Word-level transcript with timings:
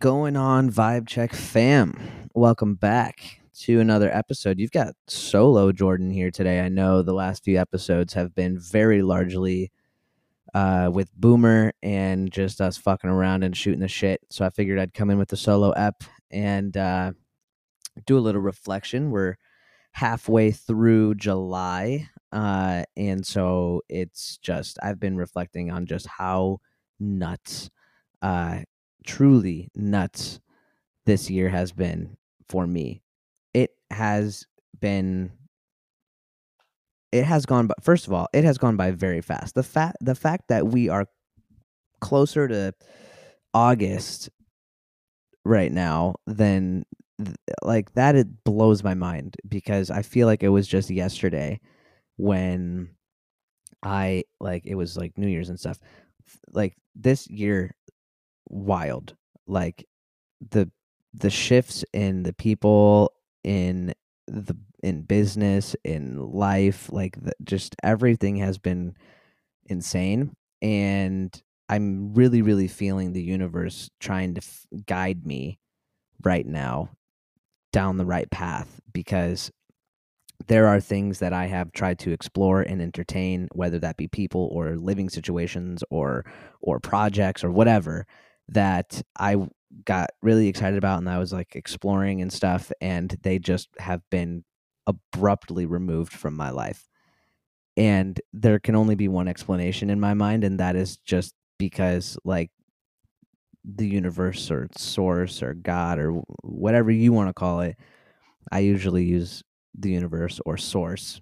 going 0.00 0.34
on, 0.34 0.70
Vibe 0.70 1.06
Check 1.06 1.34
fam? 1.34 1.94
Welcome 2.32 2.74
back 2.74 3.42
to 3.58 3.80
another 3.80 4.10
episode. 4.10 4.58
You've 4.58 4.70
got 4.70 4.94
solo 5.08 5.72
Jordan 5.72 6.10
here 6.10 6.30
today. 6.30 6.60
I 6.60 6.70
know 6.70 7.02
the 7.02 7.12
last 7.12 7.44
few 7.44 7.58
episodes 7.58 8.14
have 8.14 8.34
been 8.34 8.58
very 8.58 9.02
largely 9.02 9.70
uh, 10.54 10.88
with 10.90 11.14
Boomer 11.14 11.74
and 11.82 12.32
just 12.32 12.62
us 12.62 12.78
fucking 12.78 13.10
around 13.10 13.42
and 13.42 13.54
shooting 13.54 13.80
the 13.80 13.88
shit. 13.88 14.22
So 14.30 14.42
I 14.42 14.48
figured 14.48 14.78
I'd 14.78 14.94
come 14.94 15.10
in 15.10 15.18
with 15.18 15.28
the 15.28 15.36
solo 15.36 15.72
ep 15.72 16.02
and 16.30 16.74
uh, 16.78 17.12
do 18.06 18.16
a 18.16 18.20
little 18.20 18.40
reflection. 18.40 19.10
We're 19.10 19.36
halfway 19.92 20.50
through 20.50 21.16
July. 21.16 22.08
Uh, 22.32 22.84
and 22.96 23.26
so 23.26 23.82
it's 23.90 24.38
just, 24.38 24.78
I've 24.82 24.98
been 24.98 25.18
reflecting 25.18 25.70
on 25.70 25.84
just 25.84 26.06
how 26.06 26.60
nuts, 26.98 27.68
uh, 28.22 28.60
truly 29.04 29.68
nuts 29.74 30.40
this 31.06 31.30
year 31.30 31.48
has 31.48 31.72
been 31.72 32.16
for 32.48 32.66
me. 32.66 33.02
It 33.54 33.70
has 33.90 34.46
been 34.80 35.32
it 37.12 37.24
has 37.24 37.44
gone 37.46 37.66
by 37.66 37.74
first 37.82 38.06
of 38.06 38.12
all, 38.12 38.28
it 38.32 38.44
has 38.44 38.58
gone 38.58 38.76
by 38.76 38.90
very 38.92 39.20
fast. 39.20 39.54
The 39.54 39.62
fact 39.62 39.96
the 40.00 40.14
fact 40.14 40.48
that 40.48 40.66
we 40.66 40.88
are 40.88 41.06
closer 42.00 42.48
to 42.48 42.72
August 43.52 44.30
right 45.44 45.72
now 45.72 46.14
than 46.26 46.84
like 47.62 47.92
that 47.94 48.16
it 48.16 48.44
blows 48.44 48.82
my 48.82 48.94
mind 48.94 49.36
because 49.48 49.90
I 49.90 50.02
feel 50.02 50.26
like 50.26 50.42
it 50.42 50.48
was 50.48 50.66
just 50.66 50.90
yesterday 50.90 51.60
when 52.16 52.90
I 53.82 54.24
like 54.40 54.64
it 54.66 54.74
was 54.74 54.96
like 54.96 55.16
New 55.18 55.26
Year's 55.28 55.48
and 55.48 55.58
stuff. 55.58 55.78
Like 56.52 56.76
this 56.94 57.28
year 57.28 57.74
wild. 58.50 59.16
Like 59.46 59.86
the 60.50 60.70
the 61.14 61.30
shifts 61.30 61.84
in 61.92 62.22
the 62.22 62.32
people 62.32 63.12
in 63.44 63.94
the 64.26 64.56
in 64.82 65.02
business 65.02 65.74
in 65.84 66.16
life 66.16 66.90
like 66.92 67.22
the, 67.22 67.32
just 67.42 67.74
everything 67.82 68.36
has 68.36 68.58
been 68.58 68.94
insane 69.66 70.34
and 70.62 71.42
i'm 71.68 72.14
really 72.14 72.42
really 72.42 72.68
feeling 72.68 73.12
the 73.12 73.22
universe 73.22 73.90
trying 73.98 74.34
to 74.34 74.40
f- 74.40 74.66
guide 74.86 75.26
me 75.26 75.58
right 76.22 76.46
now 76.46 76.88
down 77.72 77.96
the 77.96 78.06
right 78.06 78.30
path 78.30 78.80
because 78.92 79.50
there 80.48 80.66
are 80.66 80.80
things 80.80 81.18
that 81.18 81.32
I 81.34 81.46
have 81.46 81.70
tried 81.72 81.98
to 82.00 82.12
explore 82.12 82.62
and 82.62 82.80
entertain, 82.80 83.48
whether 83.52 83.78
that 83.80 83.98
be 83.98 84.08
people 84.08 84.48
or 84.52 84.76
living 84.76 85.10
situations 85.10 85.84
or 85.90 86.24
or 86.62 86.80
projects 86.80 87.44
or 87.44 87.50
whatever 87.50 88.06
that 88.50 89.02
I 89.18 89.36
got 89.84 90.10
really 90.22 90.48
excited 90.48 90.78
about 90.78 90.98
and 90.98 91.08
I 91.08 91.18
was 91.18 91.32
like 91.32 91.54
exploring 91.56 92.20
and 92.20 92.32
stuff 92.32 92.72
and 92.80 93.16
they 93.22 93.38
just 93.38 93.68
have 93.78 94.02
been 94.10 94.44
abruptly 94.86 95.66
removed 95.66 96.12
from 96.12 96.34
my 96.34 96.50
life. 96.50 96.88
And 97.76 98.20
there 98.32 98.58
can 98.58 98.74
only 98.74 98.94
be 98.96 99.08
one 99.08 99.28
explanation 99.28 99.90
in 99.90 100.00
my 100.00 100.14
mind 100.14 100.44
and 100.44 100.60
that 100.60 100.76
is 100.76 100.98
just 100.98 101.34
because 101.58 102.18
like 102.24 102.50
the 103.64 103.86
universe 103.86 104.50
or 104.50 104.68
source 104.76 105.42
or 105.42 105.52
god 105.54 105.98
or 105.98 106.12
whatever 106.42 106.90
you 106.90 107.12
want 107.12 107.28
to 107.28 107.34
call 107.34 107.60
it 107.60 107.76
I 108.50 108.60
usually 108.60 109.04
use 109.04 109.42
the 109.78 109.90
universe 109.90 110.40
or 110.46 110.56
source 110.56 111.20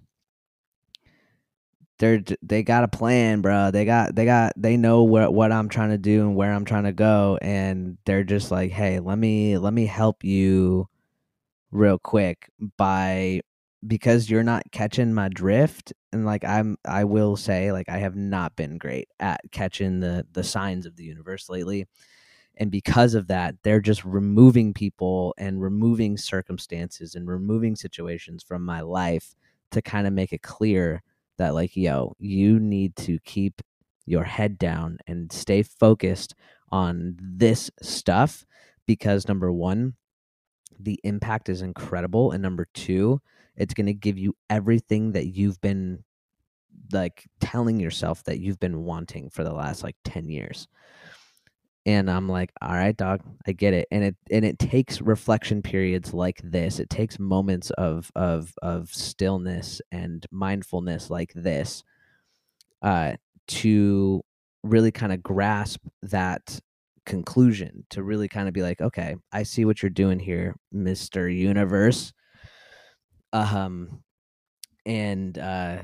they're 1.99 2.21
they 2.41 2.63
got 2.63 2.83
a 2.83 2.87
plan 2.87 3.41
bro 3.41 3.71
they 3.71 3.85
got 3.85 4.15
they 4.15 4.25
got 4.25 4.53
they 4.55 4.77
know 4.77 5.03
what 5.03 5.33
what 5.33 5.51
i'm 5.51 5.69
trying 5.69 5.89
to 5.89 5.97
do 5.97 6.21
and 6.21 6.35
where 6.35 6.53
i'm 6.53 6.65
trying 6.65 6.85
to 6.85 6.93
go. 6.93 7.37
And 7.41 7.97
they're 8.05 8.23
just 8.23 8.51
like 8.51 8.71
hey 8.71 8.99
let 8.99 9.17
me 9.17 9.57
let 9.57 9.73
me 9.73 9.85
help 9.85 10.23
you 10.23 10.87
real 11.71 11.99
quick 11.99 12.49
by 12.77 13.41
because 13.85 14.29
you're 14.29 14.43
not 14.43 14.63
catching 14.71 15.13
my 15.13 15.29
drift. 15.29 15.93
And 16.13 16.25
like 16.25 16.43
i'm 16.43 16.77
i 16.85 17.03
will 17.03 17.35
say 17.37 17.71
like 17.71 17.89
i 17.89 17.97
have 17.97 18.15
not 18.15 18.55
been 18.55 18.77
great 18.77 19.09
at 19.19 19.41
catching 19.51 19.99
the 19.99 20.25
the 20.31 20.43
signs 20.43 20.85
of 20.85 20.95
the 20.95 21.03
universe 21.03 21.49
lately. 21.49 21.85
And 22.57 22.71
because 22.71 23.13
of 23.13 23.27
that 23.27 23.55
they're 23.63 23.81
just 23.81 24.05
removing 24.05 24.73
people 24.73 25.33
and 25.37 25.61
removing 25.61 26.17
circumstances 26.17 27.15
and 27.15 27.27
removing 27.27 27.75
situations 27.75 28.43
from 28.43 28.65
my 28.65 28.81
life 28.81 29.35
to 29.71 29.81
kind 29.81 30.07
of 30.07 30.13
make 30.13 30.33
it 30.33 30.41
clear 30.41 31.03
that 31.39 31.55
like 31.55 31.75
yo 31.75 32.13
you 32.19 32.59
need 32.59 32.95
to 32.95 33.17
keep 33.25 33.61
your 34.05 34.23
head 34.23 34.57
down 34.57 34.99
and 35.07 35.31
stay 35.31 35.63
focused 35.63 36.35
on 36.71 37.17
this 37.19 37.71
stuff 37.81 38.45
because 38.85 39.27
number 39.27 39.51
1 39.51 39.93
the 40.79 40.99
impact 41.03 41.49
is 41.49 41.61
incredible 41.61 42.31
and 42.31 42.43
number 42.43 42.67
2 42.73 43.19
it's 43.55 43.73
going 43.73 43.87
to 43.87 43.93
give 43.93 44.17
you 44.17 44.35
everything 44.49 45.13
that 45.13 45.27
you've 45.35 45.59
been 45.61 46.03
like 46.91 47.27
telling 47.39 47.79
yourself 47.79 48.23
that 48.23 48.39
you've 48.39 48.59
been 48.59 48.83
wanting 48.83 49.29
for 49.29 49.43
the 49.43 49.53
last 49.53 49.83
like 49.83 49.95
10 50.05 50.29
years 50.29 50.67
and 51.89 52.09
i'm 52.09 52.29
like 52.29 52.51
all 52.61 52.73
right 52.73 52.95
dog 52.97 53.21
i 53.47 53.51
get 53.51 53.73
it. 53.73 53.87
And 53.91 54.03
it 54.03 54.15
and 54.31 54.45
it 54.45 54.59
takes 54.59 55.01
reflection 55.01 55.61
periods 55.61 56.13
like 56.13 56.39
this. 56.43 56.79
It 56.79 56.89
takes 56.89 57.17
moments 57.19 57.71
of 57.71 58.11
of 58.15 58.53
of 58.61 58.89
stillness 58.89 59.81
and 59.91 60.25
mindfulness 60.31 61.09
like 61.09 61.33
this 61.33 61.83
uh 62.81 63.13
to 63.47 64.21
really 64.63 64.91
kind 64.91 65.11
of 65.11 65.23
grasp 65.23 65.81
that 66.03 66.59
conclusion 67.05 67.85
to 67.89 68.03
really 68.03 68.27
kind 68.27 68.47
of 68.47 68.53
be 68.53 68.61
like 68.61 68.79
okay 68.81 69.15
i 69.31 69.41
see 69.41 69.65
what 69.65 69.81
you're 69.81 69.89
doing 69.89 70.19
here 70.19 70.55
mr 70.73 71.35
universe. 71.35 72.13
Um 73.33 74.03
and 74.85 75.37
uh 75.37 75.83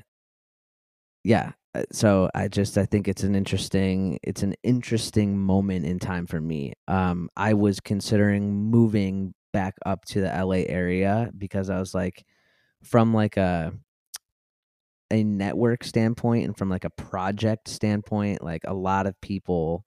yeah 1.23 1.53
so 1.91 2.29
i 2.35 2.47
just 2.47 2.77
i 2.77 2.85
think 2.85 3.07
it's 3.07 3.23
an 3.23 3.35
interesting 3.35 4.19
it's 4.23 4.43
an 4.43 4.53
interesting 4.63 5.37
moment 5.37 5.85
in 5.85 5.99
time 5.99 6.25
for 6.27 6.39
me. 6.39 6.73
Um 6.87 7.29
i 7.35 7.53
was 7.53 7.79
considering 7.79 8.53
moving 8.69 9.33
back 9.53 9.75
up 9.85 10.03
to 10.05 10.21
the 10.21 10.45
la 10.45 10.55
area 10.55 11.29
because 11.37 11.69
i 11.69 11.79
was 11.79 11.93
like 11.93 12.25
from 12.83 13.13
like 13.13 13.37
a 13.37 13.73
a 15.11 15.23
network 15.23 15.83
standpoint 15.83 16.45
and 16.45 16.57
from 16.57 16.69
like 16.69 16.83
a 16.83 16.89
project 16.89 17.67
standpoint 17.67 18.43
like 18.43 18.63
a 18.65 18.73
lot 18.73 19.07
of 19.07 19.19
people 19.21 19.85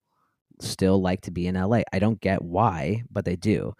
still 0.60 1.00
like 1.00 1.20
to 1.20 1.30
be 1.30 1.46
in 1.46 1.54
la 1.54 1.80
i 1.92 1.98
don't 1.98 2.20
get 2.20 2.42
why 2.42 3.02
but 3.10 3.24
they 3.24 3.36
do. 3.36 3.72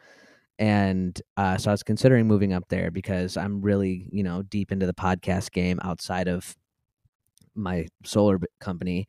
And 0.60 1.20
uh, 1.36 1.56
so 1.56 1.70
i 1.70 1.72
was 1.72 1.84
considering 1.84 2.26
moving 2.26 2.52
up 2.52 2.64
there 2.68 2.90
because 2.90 3.36
i'm 3.36 3.60
really 3.60 4.08
you 4.10 4.24
know 4.24 4.42
deep 4.42 4.72
into 4.72 4.86
the 4.86 4.94
podcast 4.94 5.52
game 5.52 5.78
outside 5.82 6.26
of 6.26 6.56
my 7.58 7.86
solar 8.04 8.40
company 8.60 9.08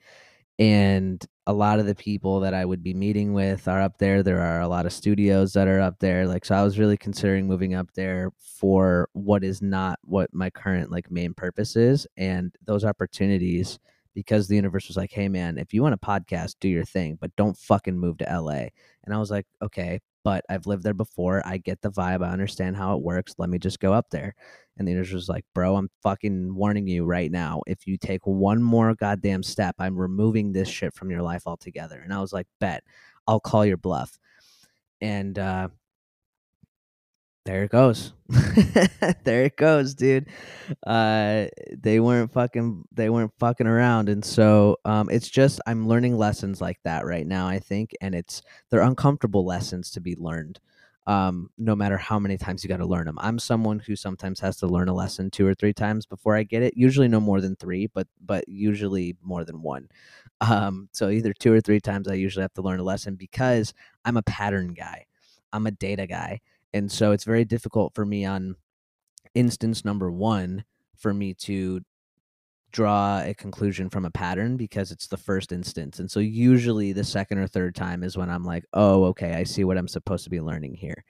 and 0.59 1.25
a 1.47 1.53
lot 1.53 1.79
of 1.79 1.85
the 1.85 1.95
people 1.95 2.41
that 2.41 2.53
I 2.53 2.65
would 2.65 2.83
be 2.83 2.93
meeting 2.93 3.33
with 3.33 3.67
are 3.69 3.81
up 3.81 3.97
there. 3.97 4.21
There 4.21 4.41
are 4.41 4.59
a 4.59 4.67
lot 4.67 4.85
of 4.85 4.91
studios 4.91 5.53
that 5.53 5.69
are 5.69 5.79
up 5.79 5.97
there. 5.99 6.27
Like, 6.27 6.43
so 6.43 6.53
I 6.53 6.63
was 6.63 6.77
really 6.77 6.97
considering 6.97 7.47
moving 7.47 7.73
up 7.73 7.89
there 7.95 8.31
for 8.39 9.09
what 9.13 9.43
is 9.45 9.61
not 9.61 9.99
what 10.03 10.33
my 10.33 10.49
current 10.49 10.91
like 10.91 11.09
main 11.09 11.33
purpose 11.33 11.77
is. 11.77 12.05
And 12.17 12.53
those 12.65 12.83
opportunities, 12.83 13.79
because 14.13 14.49
the 14.49 14.57
universe 14.57 14.89
was 14.89 14.97
like, 14.97 15.13
hey, 15.13 15.29
man, 15.29 15.57
if 15.57 15.73
you 15.73 15.81
want 15.81 15.95
a 15.95 15.97
podcast, 15.97 16.55
do 16.59 16.67
your 16.67 16.83
thing, 16.83 17.17
but 17.21 17.33
don't 17.37 17.57
fucking 17.57 17.97
move 17.97 18.17
to 18.17 18.25
LA. 18.25 18.67
And 19.05 19.13
I 19.13 19.17
was 19.17 19.31
like, 19.31 19.47
okay, 19.61 20.01
but 20.23 20.43
I've 20.49 20.67
lived 20.67 20.83
there 20.83 20.93
before. 20.93 21.41
I 21.45 21.57
get 21.57 21.81
the 21.81 21.91
vibe. 21.91 22.23
I 22.23 22.29
understand 22.29 22.75
how 22.75 22.95
it 22.95 23.03
works. 23.03 23.35
Let 23.37 23.49
me 23.49 23.59
just 23.59 23.79
go 23.79 23.93
up 23.93 24.09
there. 24.11 24.35
And 24.77 24.87
the 24.87 24.91
universe 24.91 25.13
was 25.13 25.29
like, 25.29 25.45
bro, 25.53 25.75
I'm 25.75 25.89
fucking 26.03 26.55
warning 26.55 26.87
you 26.87 27.05
right 27.05 27.31
now. 27.31 27.61
If 27.67 27.85
you 27.85 27.97
take 27.97 28.25
one 28.25 28.63
more 28.63 28.95
goddamn 28.95 29.43
step, 29.43 29.75
I'm 29.79 29.97
removing 29.97 30.51
this 30.51 30.69
shit 30.69 30.93
from 30.93 31.11
your 31.11 31.21
life 31.21 31.43
altogether. 31.45 31.99
And 31.99 32.13
I 32.13 32.21
was 32.21 32.31
like, 32.31 32.47
bet, 32.59 32.83
I'll 33.27 33.39
call 33.39 33.65
your 33.65 33.77
bluff. 33.77 34.17
And 35.01 35.37
uh, 35.37 35.69
there 37.49 37.63
it 37.63 37.71
goes. 37.71 38.13
there 39.23 39.45
it 39.45 39.57
goes, 39.57 39.95
dude. 39.95 40.27
Uh, 40.85 41.47
they 41.75 41.99
weren't 41.99 42.31
fucking 42.31 42.83
they 42.91 43.09
weren't 43.09 43.33
fucking 43.39 43.65
around. 43.65 44.07
And 44.07 44.23
so 44.23 44.77
um, 44.85 45.09
it's 45.09 45.27
just 45.27 45.59
I'm 45.65 45.87
learning 45.87 46.15
lessons 46.15 46.61
like 46.61 46.77
that 46.83 47.07
right 47.07 47.25
now, 47.25 47.47
I 47.47 47.57
think, 47.57 47.95
and 48.01 48.13
it's 48.13 48.43
they're 48.69 48.81
uncomfortable 48.81 49.45
lessons 49.45 49.89
to 49.91 49.99
be 49.99 50.15
learned 50.15 50.59
um, 51.07 51.49
no 51.57 51.75
matter 51.75 51.97
how 51.97 52.19
many 52.19 52.37
times 52.37 52.63
you 52.63 52.67
got 52.67 52.77
to 52.77 52.85
learn 52.85 53.07
them. 53.07 53.17
I'm 53.19 53.39
someone 53.39 53.79
who 53.79 53.95
sometimes 53.95 54.39
has 54.41 54.57
to 54.57 54.67
learn 54.67 54.87
a 54.87 54.93
lesson 54.93 55.31
two 55.31 55.47
or 55.47 55.55
three 55.55 55.73
times 55.73 56.05
before 56.05 56.35
I 56.35 56.43
get 56.43 56.61
it. 56.61 56.77
Usually 56.77 57.07
no 57.07 57.19
more 57.19 57.41
than 57.41 57.55
three, 57.55 57.87
but 57.87 58.05
but 58.23 58.47
usually 58.47 59.17
more 59.23 59.43
than 59.43 59.63
one. 59.63 59.89
Um, 60.41 60.87
so 60.93 61.09
either 61.09 61.33
two 61.33 61.51
or 61.51 61.59
three 61.59 61.81
times 61.81 62.07
I 62.07 62.13
usually 62.13 62.43
have 62.43 62.53
to 62.53 62.61
learn 62.61 62.79
a 62.79 62.83
lesson 62.83 63.15
because 63.15 63.73
I'm 64.05 64.15
a 64.15 64.21
pattern 64.21 64.73
guy. 64.73 65.05
I'm 65.51 65.67
a 65.67 65.71
data 65.71 66.07
guy, 66.07 66.39
and 66.73 66.91
so 66.91 67.11
it's 67.11 67.23
very 67.23 67.45
difficult 67.45 67.93
for 67.93 68.05
me 68.05 68.25
on 68.25 68.55
instance 69.35 69.85
number 69.85 70.11
one 70.11 70.63
for 70.97 71.13
me 71.13 71.33
to 71.33 71.81
draw 72.71 73.21
a 73.21 73.33
conclusion 73.33 73.89
from 73.89 74.05
a 74.05 74.11
pattern 74.11 74.57
because 74.57 74.91
it's 74.91 75.07
the 75.07 75.17
first 75.17 75.51
instance. 75.51 75.99
And 75.99 76.09
so 76.09 76.19
usually 76.19 76.93
the 76.93 77.03
second 77.03 77.39
or 77.39 77.47
third 77.47 77.75
time 77.75 78.03
is 78.03 78.17
when 78.17 78.29
I'm 78.29 78.43
like, 78.43 78.65
oh, 78.73 79.05
okay, 79.05 79.33
I 79.33 79.43
see 79.43 79.63
what 79.63 79.77
I'm 79.77 79.87
supposed 79.87 80.23
to 80.25 80.29
be 80.29 80.41
learning 80.41 80.75
here. 80.75 81.03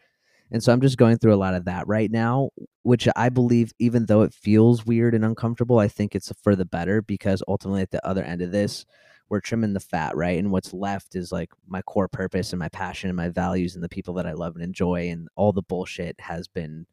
And 0.52 0.64
so 0.64 0.74
I'm 0.74 0.82
just 0.82 0.98
going 0.98 1.18
through 1.18 1.34
a 1.34 1.38
lot 1.38 1.54
of 1.54 1.66
that 1.66 1.88
right 1.88 2.10
now, 2.10 2.50
which 2.84 3.08
I 3.16 3.30
believe, 3.30 3.72
even 3.78 4.06
though 4.06 4.24
it 4.24 4.34
feels 4.34 4.86
weird 4.86 5.14
and 5.14 5.24
uncomfortable, 5.24 5.78
I 5.80 5.88
think 5.88 6.16
it's 6.16 6.32
for 6.42 6.56
the 6.56 6.66
better 6.66 7.02
because 7.02 7.44
ultimately 7.48 7.82
at 7.82 7.92
the 7.92 8.06
other 8.08 8.24
end 8.24 8.42
of 8.42 8.52
this, 8.52 8.86
we're 9.30 9.40
trimming 9.40 9.74
the 9.74 9.80
fat, 9.80 10.16
right? 10.16 10.38
And 10.38 10.52
what's 10.52 10.74
left 10.74 11.16
is 11.16 11.32
like 11.32 11.52
my 11.68 11.82
core 11.84 12.08
purpose 12.08 12.52
and 12.52 12.60
my 12.60 12.70
passion 12.70 13.10
and 13.10 13.18
my 13.18 13.30
values 13.30 13.76
and 13.76 13.84
the 13.84 13.90
people 13.90 14.14
that 14.16 14.26
I 14.26 14.34
love 14.34 14.56
and 14.56 14.64
enjoy. 14.64 15.10
And 15.10 15.28
all 15.36 15.52
the 15.52 15.62
bullshit 15.62 16.20
has 16.20 16.48
been 16.48 16.86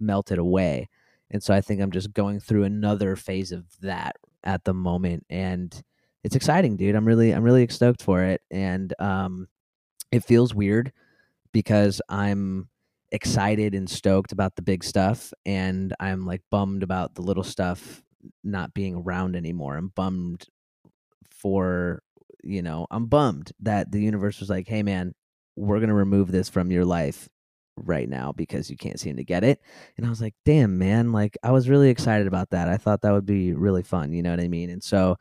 melted 0.00 0.38
away. 0.38 0.88
And 1.30 1.42
so 1.42 1.54
I 1.54 1.60
think 1.60 1.80
I'm 1.80 1.92
just 1.92 2.12
going 2.12 2.40
through 2.40 2.64
another 2.64 3.16
phase 3.16 3.52
of 3.52 3.64
that 3.80 4.16
at 4.42 4.64
the 4.64 4.74
moment. 4.74 5.24
And 5.30 5.82
it's 6.22 6.36
exciting, 6.36 6.76
dude. 6.76 6.94
I'm 6.94 7.06
really, 7.06 7.32
I'm 7.32 7.42
really 7.44 7.66
stoked 7.68 8.02
for 8.02 8.22
it. 8.22 8.42
And 8.50 8.92
um, 8.98 9.48
it 10.10 10.24
feels 10.24 10.54
weird 10.54 10.92
because 11.52 12.00
I'm 12.08 12.68
excited 13.14 13.74
and 13.74 13.88
stoked 13.88 14.32
about 14.32 14.56
the 14.56 14.62
big 14.62 14.82
stuff 14.82 15.32
and 15.46 15.94
i'm 16.00 16.26
like 16.26 16.42
bummed 16.50 16.82
about 16.82 17.14
the 17.14 17.22
little 17.22 17.44
stuff 17.44 18.02
not 18.42 18.74
being 18.74 18.96
around 18.96 19.36
anymore 19.36 19.76
i'm 19.76 19.92
bummed 19.94 20.46
for 21.30 22.02
you 22.42 22.62
know 22.62 22.86
i'm 22.90 23.06
bummed 23.06 23.52
that 23.60 23.90
the 23.90 24.00
universe 24.00 24.40
was 24.40 24.50
like 24.50 24.68
hey 24.68 24.82
man 24.82 25.14
we're 25.56 25.78
going 25.78 25.88
to 25.88 25.94
remove 25.94 26.30
this 26.32 26.48
from 26.48 26.70
your 26.70 26.84
life 26.84 27.28
right 27.76 28.08
now 28.08 28.32
because 28.32 28.70
you 28.70 28.76
can't 28.76 29.00
seem 29.00 29.16
to 29.16 29.24
get 29.24 29.44
it. 29.44 29.60
And 29.96 30.06
i 30.06 30.08
was 30.08 30.20
like 30.20 30.34
damn 30.44 30.78
man 30.78 31.12
like 31.12 31.36
i 31.42 31.50
was 31.50 31.68
really 31.68 31.90
excited 31.90 32.26
about 32.26 32.50
that. 32.50 32.68
I 32.68 32.76
thought 32.76 33.02
that 33.02 33.12
would 33.12 33.26
be 33.26 33.52
really 33.52 33.82
fun 33.82 34.12
you 34.12 34.22
know 34.22 34.30
what 34.30 34.40
i 34.40 34.48
mean? 34.48 34.70
And 34.70 34.82
so 34.82 35.16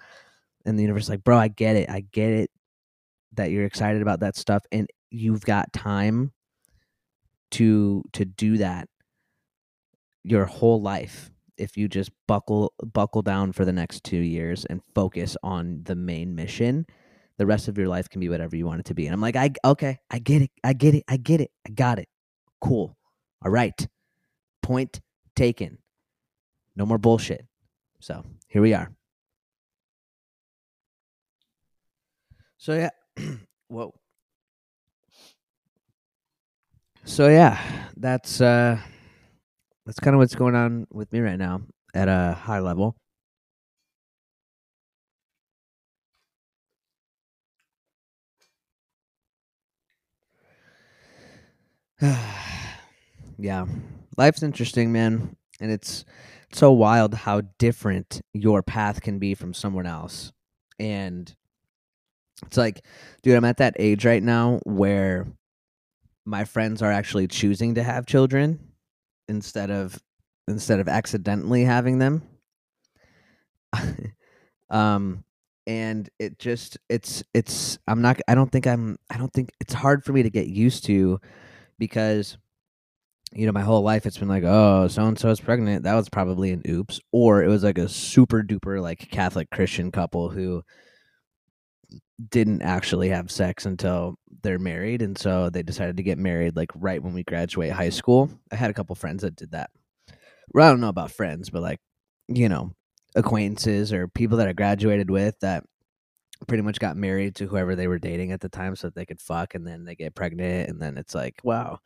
and 0.66 0.78
the 0.78 0.84
universe 0.84 1.10
like 1.10 1.24
bro 1.24 1.38
i 1.38 1.48
get 1.48 1.76
it. 1.76 1.90
I 1.90 2.02
get 2.12 2.32
it 2.32 2.52
that 3.34 3.52
you're 3.52 3.66
excited 3.66 4.02
about 4.02 4.20
that 4.20 4.36
stuff 4.36 4.64
and 4.72 4.88
you've 5.10 5.42
got 5.42 5.74
time 5.74 6.32
to 7.52 8.04
to 8.14 8.26
do 8.26 8.58
that 8.58 8.88
your 10.24 10.46
whole 10.46 10.82
life 10.82 11.32
if 11.58 11.78
you 11.78 11.88
just 11.88 12.12
buckle 12.28 12.74
buckle 12.94 13.22
down 13.22 13.52
for 13.52 13.66
the 13.66 13.74
next 13.74 14.04
2 14.04 14.18
years 14.18 14.66
and 14.66 14.82
focus 14.96 15.38
on 15.44 15.82
the 15.84 15.96
main 15.96 16.36
mission 16.36 16.86
the 17.38 17.46
rest 17.46 17.68
of 17.68 17.78
your 17.78 17.88
life 17.88 18.10
can 18.10 18.20
be 18.20 18.30
whatever 18.30 18.56
you 18.56 18.66
want 18.66 18.80
it 18.80 18.86
to 18.86 18.94
be. 18.94 19.08
And 19.08 19.14
i'm 19.14 19.22
like 19.22 19.36
i 19.36 19.52
okay 19.66 19.98
i 20.12 20.20
get 20.20 20.42
it 20.42 20.52
i 20.64 20.74
get 20.74 20.96
it 20.96 21.04
i 21.08 21.18
get 21.18 21.42
it 21.42 21.52
i 21.68 21.72
got 21.72 22.00
it. 22.00 22.08
Cool. 22.62 22.96
All 23.44 23.52
right. 23.52 23.88
Point 24.62 25.02
taken. 25.36 25.80
No 26.76 26.86
more 26.86 26.98
bullshit. 26.98 27.46
So 28.00 28.24
here 28.48 28.62
we 28.62 28.74
are. 28.74 28.92
So 32.58 32.74
yeah 32.74 32.90
whoa. 33.68 33.94
So 37.06 37.28
yeah, 37.28 37.60
that's 37.98 38.40
uh 38.40 38.80
that's 39.86 40.00
kind 40.00 40.16
of 40.16 40.20
what's 40.20 40.36
going 40.36 40.56
on 40.56 40.88
with 40.92 41.12
me 41.12 41.20
right 41.20 41.38
now 41.38 41.62
at 41.94 42.08
a 42.08 42.34
high 42.34 42.60
level. 42.60 42.96
yeah. 53.38 53.66
Life's 54.18 54.44
interesting, 54.44 54.92
man, 54.92 55.36
and 55.60 55.72
it's 55.72 56.06
so 56.52 56.72
wild 56.72 57.14
how 57.14 57.42
different 57.58 58.22
your 58.34 58.62
path 58.62 59.02
can 59.02 59.20
be 59.20 59.34
from 59.34 59.54
someone 59.54 59.86
else. 59.86 60.32
And 60.80 61.34
it's 62.46 62.58
like, 62.58 62.84
dude, 63.22 63.36
I'm 63.36 63.46
at 63.46 63.58
that 63.58 63.76
age 63.80 64.06
right 64.06 64.22
now 64.22 64.60
where 64.64 65.28
my 66.26 66.46
friends 66.46 66.82
are 66.82 66.92
actually 66.92 67.28
choosing 67.28 67.76
to 67.76 67.84
have 67.84 68.06
children 68.06 68.73
instead 69.28 69.72
of 69.72 70.02
instead 70.48 70.80
of 70.80 70.88
accidentally 70.88 71.64
having 71.64 72.00
them. 72.00 72.22
Um 74.70 75.24
and 75.68 76.10
it 76.20 76.38
just 76.40 76.78
it's 76.90 77.24
it's 77.34 77.78
i'm 77.88 78.02
not 78.02 78.20
i 78.28 78.36
don't 78.36 78.52
think 78.52 78.68
i'm 78.68 78.98
i 79.10 79.18
don't 79.18 79.32
think 79.32 79.52
it's 79.62 79.74
hard 79.74 80.04
for 80.04 80.12
me 80.12 80.24
to 80.24 80.30
get 80.30 80.48
used 80.48 80.84
to 80.86 81.20
because 81.80 82.38
you 83.34 83.46
know 83.46 83.52
my 83.52 83.62
whole 83.62 83.82
life 83.82 84.06
it's 84.06 84.18
been 84.18 84.28
like 84.28 84.44
oh 84.44 84.88
so 84.88 85.06
and 85.06 85.18
so 85.18 85.30
is 85.30 85.40
pregnant. 85.40 85.84
That 85.84 85.96
was 85.96 86.10
probably 86.10 86.52
an 86.52 86.62
oops. 86.68 87.00
Or 87.12 87.44
it 87.44 87.48
was 87.48 87.64
like 87.64 87.78
a 87.78 87.90
super 87.90 88.44
duper 88.44 88.82
like 88.82 89.10
catholic 89.10 89.50
christian 89.50 89.92
couple 89.92 90.30
who 90.30 90.64
didn't 92.30 92.62
actually 92.62 93.10
have 93.10 93.32
sex 93.32 93.66
until 93.66 94.16
they're 94.42 94.60
married 94.60 95.02
and 95.02 95.18
so 95.18 95.50
they 95.50 95.64
decided 95.64 95.98
to 95.98 96.04
get 96.04 96.18
married 96.18 96.56
like 96.56 96.70
right 96.76 97.02
when 97.02 97.14
we 97.14 97.24
graduate 97.24 97.72
high 97.72 97.90
school. 97.90 98.30
I 98.52 98.56
had 98.56 98.70
a 98.70 98.74
couple 98.74 98.96
friends 98.96 99.24
that 99.24 99.36
did 99.36 99.52
that. 99.52 99.70
Well, 100.54 100.68
i 100.68 100.72
don't 100.72 100.82
know 100.82 100.90
about 100.90 101.12
friends 101.12 101.50
but 101.50 101.62
like 101.62 101.80
you 102.28 102.50
know 102.50 102.74
acquaintances 103.16 103.94
or 103.94 104.08
people 104.08 104.38
that 104.38 104.48
i 104.48 104.54
graduated 104.54 105.10
with 105.10 105.40
that 105.40 105.64
pretty 106.48 106.64
much 106.64 106.80
got 106.80 106.98
married 106.98 107.36
to 107.36 107.48
whoever 107.48 107.76
they 107.76 107.88
were 107.88 108.00
dating 108.00 108.32
at 108.32 108.42
the 108.42 108.50
time 108.50 108.76
so 108.76 108.88
that 108.88 108.96
they 108.96 109.06
could 109.06 109.22
fuck 109.22 109.56
and 109.56 109.66
then 109.66 109.86
they 109.86 109.96
get 109.96 110.16
pregnant 110.16 110.70
and 110.70 110.82
then 110.82 110.98
it's 110.98 111.16
like 111.16 111.40
wow. 111.44 111.80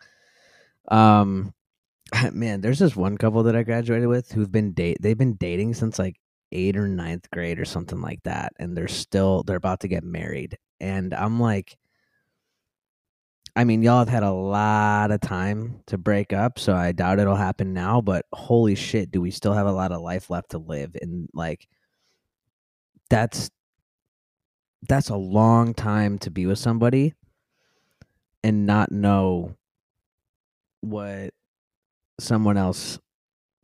Um 0.89 1.53
man 2.31 2.61
there's 2.61 2.79
this 2.79 2.95
one 2.95 3.17
couple 3.17 3.43
that 3.43 3.55
i 3.55 3.63
graduated 3.63 4.07
with 4.07 4.31
who've 4.31 4.51
been 4.51 4.71
date 4.71 4.97
they've 5.01 5.17
been 5.17 5.35
dating 5.35 5.73
since 5.73 5.99
like 5.99 6.15
eighth 6.51 6.77
or 6.77 6.87
ninth 6.87 7.29
grade 7.31 7.59
or 7.59 7.65
something 7.65 8.01
like 8.01 8.21
that 8.23 8.53
and 8.57 8.75
they're 8.75 8.87
still 8.87 9.43
they're 9.43 9.57
about 9.57 9.81
to 9.81 9.87
get 9.87 10.03
married 10.03 10.57
and 10.79 11.13
i'm 11.13 11.39
like 11.39 11.77
i 13.55 13.63
mean 13.63 13.81
y'all 13.83 13.99
have 13.99 14.09
had 14.09 14.23
a 14.23 14.31
lot 14.31 15.11
of 15.11 15.19
time 15.19 15.81
to 15.87 15.97
break 15.97 16.31
up 16.31 16.57
so 16.57 16.73
i 16.73 16.91
doubt 16.91 17.19
it'll 17.19 17.35
happen 17.35 17.73
now 17.73 17.99
but 17.99 18.25
holy 18.33 18.75
shit 18.75 19.11
do 19.11 19.19
we 19.19 19.31
still 19.31 19.53
have 19.53 19.67
a 19.67 19.71
lot 19.71 19.91
of 19.91 20.01
life 20.01 20.29
left 20.29 20.51
to 20.51 20.57
live 20.57 20.95
and 21.01 21.27
like 21.33 21.67
that's 23.09 23.49
that's 24.87 25.09
a 25.09 25.15
long 25.15 25.73
time 25.73 26.17
to 26.19 26.31
be 26.31 26.45
with 26.45 26.59
somebody 26.59 27.13
and 28.43 28.65
not 28.65 28.91
know 28.91 29.55
what 30.81 31.33
someone 32.19 32.57
else 32.57 32.99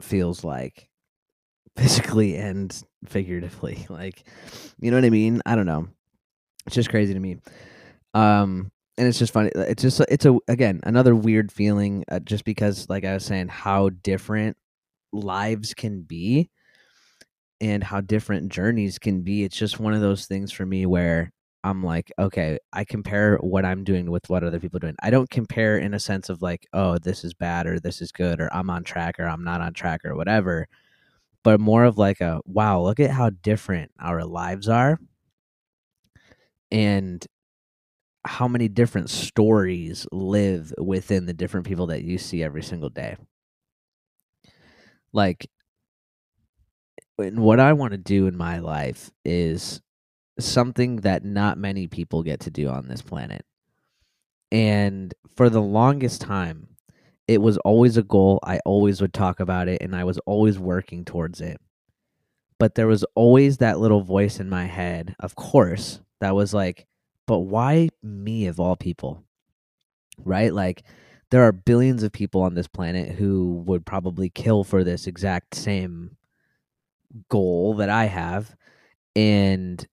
feels 0.01 0.43
like 0.43 0.89
physically 1.75 2.37
and 2.37 2.83
figuratively. 3.07 3.85
Like, 3.89 4.23
you 4.79 4.89
know 4.89 4.97
what 4.97 5.05
I 5.05 5.09
mean? 5.09 5.41
I 5.45 5.55
don't 5.55 5.67
know. 5.67 5.87
It's 6.65 6.75
just 6.75 6.89
crazy 6.89 7.13
to 7.13 7.19
me. 7.19 7.37
Um, 8.13 8.71
and 8.97 9.07
it's 9.07 9.19
just 9.19 9.33
funny. 9.33 9.51
It's 9.55 9.81
just 9.81 10.01
it's 10.01 10.25
a 10.25 10.37
again 10.47 10.79
another 10.83 11.15
weird 11.15 11.51
feeling, 11.51 12.03
uh, 12.11 12.19
just 12.19 12.45
because, 12.45 12.89
like 12.89 13.05
I 13.05 13.13
was 13.13 13.25
saying, 13.25 13.47
how 13.47 13.89
different 13.89 14.57
lives 15.11 15.73
can 15.73 16.01
be, 16.01 16.49
and 17.61 17.83
how 17.83 18.01
different 18.01 18.51
journeys 18.51 18.99
can 18.99 19.21
be. 19.21 19.43
It's 19.43 19.57
just 19.57 19.79
one 19.79 19.93
of 19.93 20.01
those 20.01 20.25
things 20.25 20.51
for 20.51 20.65
me 20.65 20.85
where 20.85 21.31
I'm 21.63 21.83
like, 21.83 22.11
okay, 22.19 22.57
I 22.71 22.83
compare 22.83 23.37
what 23.37 23.65
I'm 23.65 23.83
doing 23.83 24.11
with 24.11 24.29
what 24.29 24.43
other 24.43 24.59
people 24.59 24.77
are 24.77 24.81
doing. 24.81 24.95
I 25.01 25.09
don't 25.09 25.29
compare 25.29 25.77
in 25.77 25.93
a 25.93 25.99
sense 25.99 26.29
of 26.29 26.41
like, 26.41 26.67
oh, 26.73 26.97
this 26.97 27.23
is 27.23 27.33
bad 27.33 27.67
or 27.67 27.79
this 27.79 28.01
is 28.01 28.11
good 28.11 28.41
or 28.41 28.53
I'm 28.53 28.69
on 28.69 28.83
track 28.83 29.19
or 29.19 29.27
I'm 29.27 29.43
not 29.43 29.61
on 29.61 29.73
track 29.73 30.01
or 30.05 30.15
whatever 30.15 30.67
but 31.43 31.59
more 31.59 31.83
of 31.83 31.97
like 31.97 32.21
a 32.21 32.41
wow, 32.45 32.81
look 32.81 32.99
at 32.99 33.11
how 33.11 33.29
different 33.29 33.91
our 33.99 34.23
lives 34.25 34.69
are 34.69 34.99
and 36.71 37.25
how 38.25 38.47
many 38.47 38.67
different 38.67 39.09
stories 39.09 40.07
live 40.11 40.73
within 40.77 41.25
the 41.25 41.33
different 41.33 41.65
people 41.65 41.87
that 41.87 42.03
you 42.03 42.17
see 42.17 42.41
every 42.43 42.63
single 42.63 42.89
day. 42.89 43.17
Like, 45.11 45.47
what 47.17 47.59
I 47.59 47.73
want 47.73 47.91
to 47.91 47.97
do 47.97 48.27
in 48.27 48.35
my 48.37 48.59
life 48.59 49.11
is 49.23 49.81
something 50.39 50.97
that 50.97 51.25
not 51.25 51.57
many 51.57 51.87
people 51.87 52.23
get 52.23 52.41
to 52.41 52.51
do 52.51 52.69
on 52.69 52.87
this 52.87 53.01
planet. 53.01 53.45
And 54.51 55.13
for 55.35 55.49
the 55.49 55.61
longest 55.61 56.21
time, 56.21 56.72
it 57.27 57.41
was 57.41 57.57
always 57.59 57.97
a 57.97 58.03
goal. 58.03 58.39
I 58.43 58.59
always 58.65 59.01
would 59.01 59.13
talk 59.13 59.39
about 59.39 59.67
it 59.67 59.81
and 59.81 59.95
I 59.95 60.03
was 60.03 60.17
always 60.19 60.59
working 60.59 61.05
towards 61.05 61.41
it. 61.41 61.59
But 62.59 62.75
there 62.75 62.87
was 62.87 63.03
always 63.15 63.57
that 63.57 63.79
little 63.79 64.01
voice 64.01 64.39
in 64.39 64.49
my 64.49 64.65
head, 64.65 65.15
of 65.19 65.35
course, 65.35 65.99
that 66.21 66.35
was 66.35 66.53
like, 66.53 66.85
but 67.27 67.39
why 67.39 67.89
me 68.01 68.47
of 68.47 68.59
all 68.59 68.75
people? 68.75 69.23
Right? 70.17 70.53
Like, 70.53 70.83
there 71.31 71.43
are 71.43 71.51
billions 71.51 72.03
of 72.03 72.11
people 72.11 72.41
on 72.41 72.53
this 72.53 72.67
planet 72.67 73.15
who 73.15 73.63
would 73.65 73.85
probably 73.85 74.29
kill 74.29 74.63
for 74.63 74.83
this 74.83 75.07
exact 75.07 75.55
same 75.55 76.15
goal 77.29 77.75
that 77.77 77.89
I 77.89 78.05
have. 78.05 78.55
And, 79.15 79.85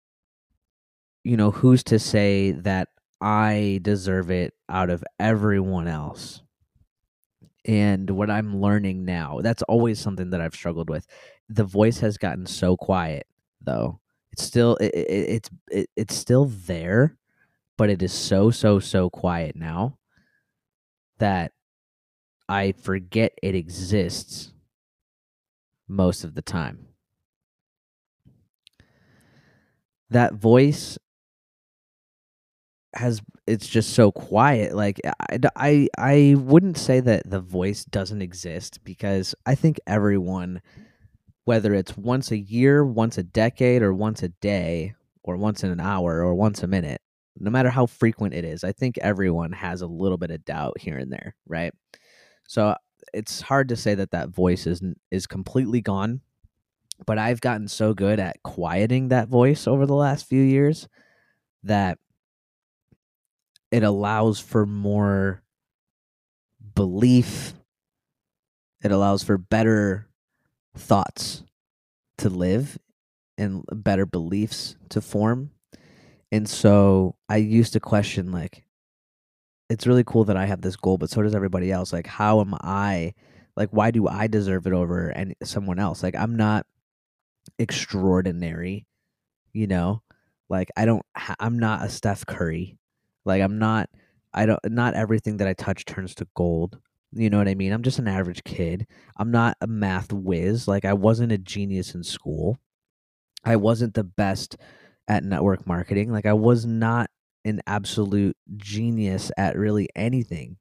you 1.24 1.36
know, 1.36 1.50
who's 1.50 1.82
to 1.84 1.98
say 1.98 2.50
that 2.52 2.88
I 3.20 3.80
deserve 3.82 4.30
it 4.30 4.54
out 4.68 4.90
of 4.90 5.02
everyone 5.18 5.88
else? 5.88 6.42
And 7.66 8.08
what 8.10 8.30
I'm 8.30 8.60
learning 8.60 9.04
now. 9.04 9.40
That's 9.42 9.62
always 9.64 9.98
something 10.00 10.30
that 10.30 10.40
I've 10.40 10.54
struggled 10.54 10.90
with. 10.90 11.06
The 11.48 11.64
voice 11.64 11.98
has 12.00 12.16
gotten 12.16 12.46
so 12.46 12.76
quiet 12.76 13.26
though. 13.60 14.00
It's 14.32 14.42
still 14.44 14.76
it, 14.76 14.94
it, 14.94 15.28
it's 15.28 15.50
it, 15.70 15.90
it's 15.96 16.14
still 16.14 16.46
there, 16.46 17.16
but 17.76 17.90
it 17.90 18.02
is 18.02 18.12
so 18.12 18.50
so 18.50 18.78
so 18.78 19.10
quiet 19.10 19.56
now 19.56 19.98
that 21.18 21.52
I 22.48 22.72
forget 22.72 23.32
it 23.42 23.54
exists 23.54 24.52
most 25.88 26.24
of 26.24 26.34
the 26.34 26.42
time. 26.42 26.86
That 30.10 30.34
voice 30.34 30.98
has 32.94 33.20
it's 33.46 33.68
just 33.68 33.94
so 33.94 34.10
quiet 34.10 34.74
like 34.74 35.00
I, 35.30 35.38
I 35.56 35.88
i 35.96 36.34
wouldn't 36.36 36.76
say 36.76 37.00
that 37.00 37.28
the 37.28 37.40
voice 37.40 37.84
doesn't 37.84 38.22
exist 38.22 38.82
because 38.84 39.34
i 39.46 39.54
think 39.54 39.78
everyone 39.86 40.60
whether 41.44 41.72
it's 41.72 41.96
once 41.96 42.30
a 42.30 42.38
year 42.38 42.84
once 42.84 43.16
a 43.16 43.22
decade 43.22 43.82
or 43.82 43.94
once 43.94 44.22
a 44.22 44.28
day 44.28 44.94
or 45.22 45.36
once 45.36 45.62
in 45.62 45.70
an 45.70 45.80
hour 45.80 46.20
or 46.20 46.34
once 46.34 46.62
a 46.62 46.66
minute 46.66 47.00
no 47.38 47.50
matter 47.50 47.70
how 47.70 47.86
frequent 47.86 48.34
it 48.34 48.44
is 48.44 48.64
i 48.64 48.72
think 48.72 48.98
everyone 48.98 49.52
has 49.52 49.82
a 49.82 49.86
little 49.86 50.18
bit 50.18 50.32
of 50.32 50.44
doubt 50.44 50.78
here 50.78 50.98
and 50.98 51.12
there 51.12 51.34
right? 51.46 51.72
So 52.48 52.74
it's 53.12 53.40
hard 53.40 53.68
to 53.68 53.76
say 53.76 53.94
that 53.94 54.10
that 54.10 54.30
voice 54.30 54.66
is 54.66 54.82
is 55.10 55.26
completely 55.26 55.80
gone 55.80 56.20
but 57.06 57.18
i've 57.18 57.40
gotten 57.40 57.68
so 57.68 57.94
good 57.94 58.20
at 58.20 58.42
quieting 58.42 59.08
that 59.08 59.28
voice 59.28 59.66
over 59.66 59.86
the 59.86 59.94
last 59.94 60.26
few 60.26 60.42
years 60.42 60.88
that 61.62 61.98
it 63.70 63.82
allows 63.82 64.40
for 64.40 64.66
more 64.66 65.42
belief. 66.74 67.54
It 68.82 68.92
allows 68.92 69.22
for 69.22 69.38
better 69.38 70.08
thoughts 70.76 71.42
to 72.18 72.28
live 72.28 72.78
and 73.38 73.64
better 73.72 74.06
beliefs 74.06 74.76
to 74.90 75.00
form. 75.00 75.50
And 76.32 76.48
so 76.48 77.16
i 77.28 77.36
used 77.36 77.72
to 77.72 77.80
question 77.80 78.30
like 78.30 78.64
it's 79.68 79.86
really 79.86 80.04
cool 80.04 80.24
that 80.24 80.36
i 80.36 80.46
have 80.46 80.60
this 80.60 80.76
goal 80.76 80.98
but 80.98 81.10
so 81.10 81.22
does 81.22 81.34
everybody 81.34 81.72
else. 81.72 81.92
Like 81.92 82.06
how 82.06 82.40
am 82.40 82.54
i 82.60 83.14
like 83.56 83.70
why 83.70 83.90
do 83.90 84.06
i 84.08 84.26
deserve 84.26 84.66
it 84.66 84.72
over 84.72 85.08
and 85.08 85.34
someone 85.42 85.78
else? 85.78 86.02
Like 86.02 86.14
i'm 86.14 86.36
not 86.36 86.66
extraordinary 87.58 88.86
you 89.52 89.66
know? 89.66 90.02
Like 90.48 90.70
i 90.76 90.84
don't 90.84 91.04
i'm 91.40 91.58
not 91.58 91.84
a 91.84 91.88
steph 91.88 92.26
curry 92.26 92.78
like 93.24 93.42
I'm 93.42 93.58
not 93.58 93.88
I 94.32 94.46
don't 94.46 94.60
not 94.64 94.94
everything 94.94 95.38
that 95.38 95.48
I 95.48 95.54
touch 95.54 95.84
turns 95.84 96.14
to 96.16 96.28
gold. 96.36 96.78
You 97.12 97.28
know 97.28 97.38
what 97.38 97.48
I 97.48 97.54
mean? 97.54 97.72
I'm 97.72 97.82
just 97.82 97.98
an 97.98 98.06
average 98.06 98.44
kid. 98.44 98.86
I'm 99.16 99.30
not 99.30 99.56
a 99.60 99.66
math 99.66 100.12
whiz. 100.12 100.68
Like 100.68 100.84
I 100.84 100.92
wasn't 100.92 101.32
a 101.32 101.38
genius 101.38 101.94
in 101.94 102.04
school. 102.04 102.58
I 103.44 103.56
wasn't 103.56 103.94
the 103.94 104.04
best 104.04 104.56
at 105.08 105.24
network 105.24 105.66
marketing. 105.66 106.12
Like 106.12 106.26
I 106.26 106.34
was 106.34 106.64
not 106.64 107.10
an 107.44 107.60
absolute 107.66 108.36
genius 108.56 109.32
at 109.36 109.56
really 109.56 109.88
anything. 109.96 110.56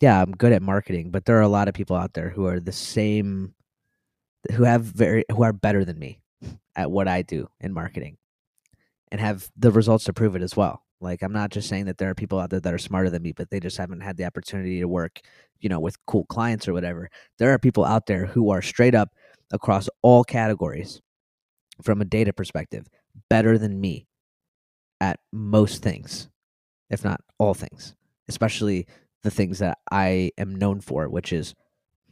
Yeah, 0.00 0.20
I'm 0.20 0.32
good 0.32 0.52
at 0.52 0.62
marketing, 0.62 1.10
but 1.10 1.24
there 1.24 1.38
are 1.38 1.42
a 1.42 1.48
lot 1.48 1.68
of 1.68 1.74
people 1.74 1.96
out 1.96 2.12
there 2.12 2.28
who 2.28 2.46
are 2.46 2.60
the 2.60 2.72
same 2.72 3.54
who 4.50 4.64
have 4.64 4.82
very 4.82 5.24
who 5.30 5.42
are 5.42 5.52
better 5.52 5.84
than 5.84 5.98
me 5.98 6.20
at 6.76 6.90
what 6.90 7.08
I 7.08 7.22
do 7.22 7.48
in 7.60 7.72
marketing 7.72 8.18
and 9.10 9.20
have 9.20 9.48
the 9.56 9.70
results 9.70 10.04
to 10.04 10.12
prove 10.12 10.36
it 10.36 10.42
as 10.42 10.56
well. 10.56 10.82
Like 11.02 11.22
I'm 11.22 11.32
not 11.32 11.50
just 11.50 11.68
saying 11.68 11.86
that 11.86 11.98
there 11.98 12.10
are 12.10 12.14
people 12.14 12.38
out 12.38 12.50
there 12.50 12.60
that 12.60 12.74
are 12.74 12.78
smarter 12.78 13.10
than 13.10 13.22
me, 13.22 13.32
but 13.32 13.50
they 13.50 13.60
just 13.60 13.76
haven't 13.76 14.00
had 14.00 14.16
the 14.16 14.24
opportunity 14.24 14.80
to 14.80 14.88
work, 14.88 15.20
you 15.60 15.68
know, 15.68 15.80
with 15.80 15.96
cool 16.06 16.24
clients 16.26 16.68
or 16.68 16.72
whatever. 16.72 17.10
There 17.38 17.52
are 17.52 17.58
people 17.58 17.84
out 17.84 18.06
there 18.06 18.26
who 18.26 18.50
are 18.50 18.62
straight 18.62 18.94
up 18.94 19.10
across 19.52 19.88
all 20.02 20.24
categories 20.24 21.00
from 21.82 22.00
a 22.00 22.04
data 22.04 22.32
perspective 22.32 22.86
better 23.28 23.58
than 23.58 23.80
me 23.80 24.06
at 25.00 25.18
most 25.32 25.82
things, 25.82 26.28
if 26.90 27.04
not 27.04 27.20
all 27.38 27.54
things, 27.54 27.94
especially 28.28 28.86
the 29.22 29.30
things 29.30 29.58
that 29.58 29.78
I 29.90 30.30
am 30.38 30.54
known 30.54 30.80
for, 30.80 31.08
which 31.08 31.32
is 31.32 31.54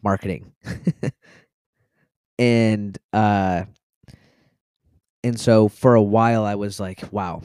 marketing. 0.02 0.52
and 2.38 2.98
uh 3.12 3.64
and 5.22 5.38
so 5.38 5.68
for 5.68 5.94
a 5.94 6.02
while 6.02 6.44
I 6.44 6.54
was 6.54 6.80
like, 6.80 7.12
wow, 7.12 7.42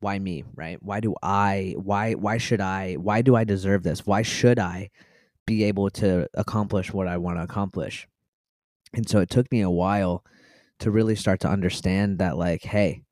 why 0.00 0.18
me 0.18 0.44
right? 0.54 0.78
Why 0.82 1.00
do 1.00 1.14
i 1.22 1.74
why 1.76 2.14
why 2.14 2.38
should 2.38 2.60
i 2.60 2.94
why 2.94 3.22
do 3.22 3.36
i 3.36 3.44
deserve 3.44 3.82
this? 3.82 4.06
Why 4.06 4.22
should 4.22 4.58
i 4.58 4.90
be 5.46 5.64
able 5.64 5.90
to 5.90 6.28
accomplish 6.34 6.92
what 6.92 7.08
i 7.08 7.16
want 7.16 7.38
to 7.38 7.42
accomplish? 7.42 8.06
And 8.94 9.08
so 9.08 9.18
it 9.20 9.30
took 9.30 9.50
me 9.50 9.60
a 9.60 9.70
while 9.70 10.24
to 10.80 10.90
really 10.90 11.16
start 11.16 11.40
to 11.40 11.48
understand 11.48 12.18
that 12.18 12.36
like 12.36 12.62
hey 12.62 13.02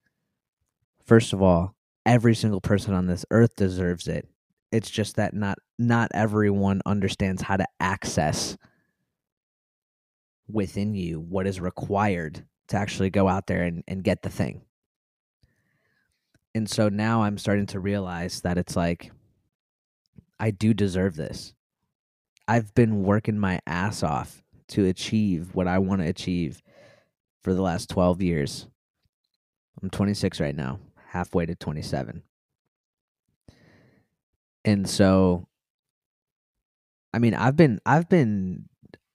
first 1.05 1.33
of 1.33 1.43
all 1.43 1.75
every 2.05 2.35
single 2.35 2.61
person 2.61 2.95
on 2.95 3.07
this 3.07 3.27
earth 3.31 3.57
deserves 3.57 4.07
it. 4.07 4.29
It's 4.73 4.91
just 4.91 5.17
that 5.17 5.35
not 5.35 5.59
not 5.79 6.11
everyone 6.15 6.81
understands 6.87 7.43
how 7.43 7.57
to 7.57 7.67
access 7.81 8.57
within 10.49 10.95
you 10.95 11.21
what 11.21 11.47
is 11.47 11.61
required 11.61 12.45
to 12.69 12.77
actually 12.77 13.11
go 13.11 13.29
out 13.29 13.47
there 13.47 13.63
and, 13.63 13.83
and 13.89 14.05
get 14.05 14.23
the 14.23 14.31
thing 14.31 14.63
and 16.57 16.71
so 16.71 16.89
now 16.89 17.23
I'm 17.23 17.37
starting 17.37 17.67
to 17.67 17.81
realize 17.81 18.41
that 18.41 18.57
it's 18.57 18.75
like, 18.75 19.13
I 20.41 20.51
do 20.51 20.73
deserve 20.73 21.15
this. 21.15 21.53
I've 22.49 22.75
been 22.75 23.03
working 23.03 23.39
my 23.39 23.61
ass 23.67 24.03
off 24.03 24.43
to 24.69 24.87
achieve 24.87 25.55
what 25.55 25.69
I 25.69 25.79
want 25.79 26.01
to 26.01 26.09
achieve 26.09 26.63
for 27.43 27.53
the 27.53 27.61
last 27.61 27.91
12 27.91 28.23
years. 28.23 28.69
I'm 29.83 29.91
26 29.91 30.41
right 30.41 30.57
now, 30.57 30.79
halfway 31.09 31.45
to 31.45 31.55
27. 31.55 32.23
And 34.65 34.89
so 34.89 35.47
I 37.13 37.19
mean, 37.19 37.35
I've 37.35 37.57
been 37.57 37.81
I've 37.85 38.09
been 38.09 38.69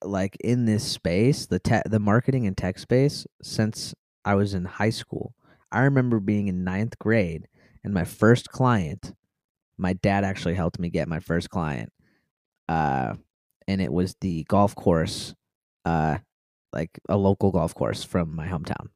like 0.03 0.38
in 0.41 0.65
this 0.65 0.83
space, 0.83 1.48
the 1.48 1.60
the 1.88 2.00
marketing 2.00 2.45
and 2.45 2.55
tech 2.55 2.77
space 2.77 3.25
since 3.41 3.95
I 4.24 4.36
was 4.36 4.53
in 4.53 4.65
high 4.65 4.91
school. 4.91 5.33
I 5.72 5.82
remember 5.82 6.20
being 6.20 6.48
in 6.48 6.63
ninth 6.63 7.00
grade 7.00 7.48
and 7.84 7.94
my 7.94 8.04
first 8.04 8.50
client, 8.50 9.13
my 9.78 9.94
dad 9.94 10.24
actually 10.24 10.56
helped 10.56 10.80
me 10.80 10.90
get 10.90 11.08
my 11.08 11.20
first 11.20 11.50
client. 11.50 11.92
Uh, 12.68 13.16
and 13.68 13.82
it 13.82 13.92
was 13.92 14.16
the 14.22 14.44
golf 14.46 14.75
course, 14.75 15.34
uh, 15.86 16.18
like 16.74 17.00
a 17.10 17.18
local 17.18 17.51
golf 17.51 17.74
course 17.74 18.04
from 18.04 18.36
my 18.36 18.48
hometown. 18.48 18.88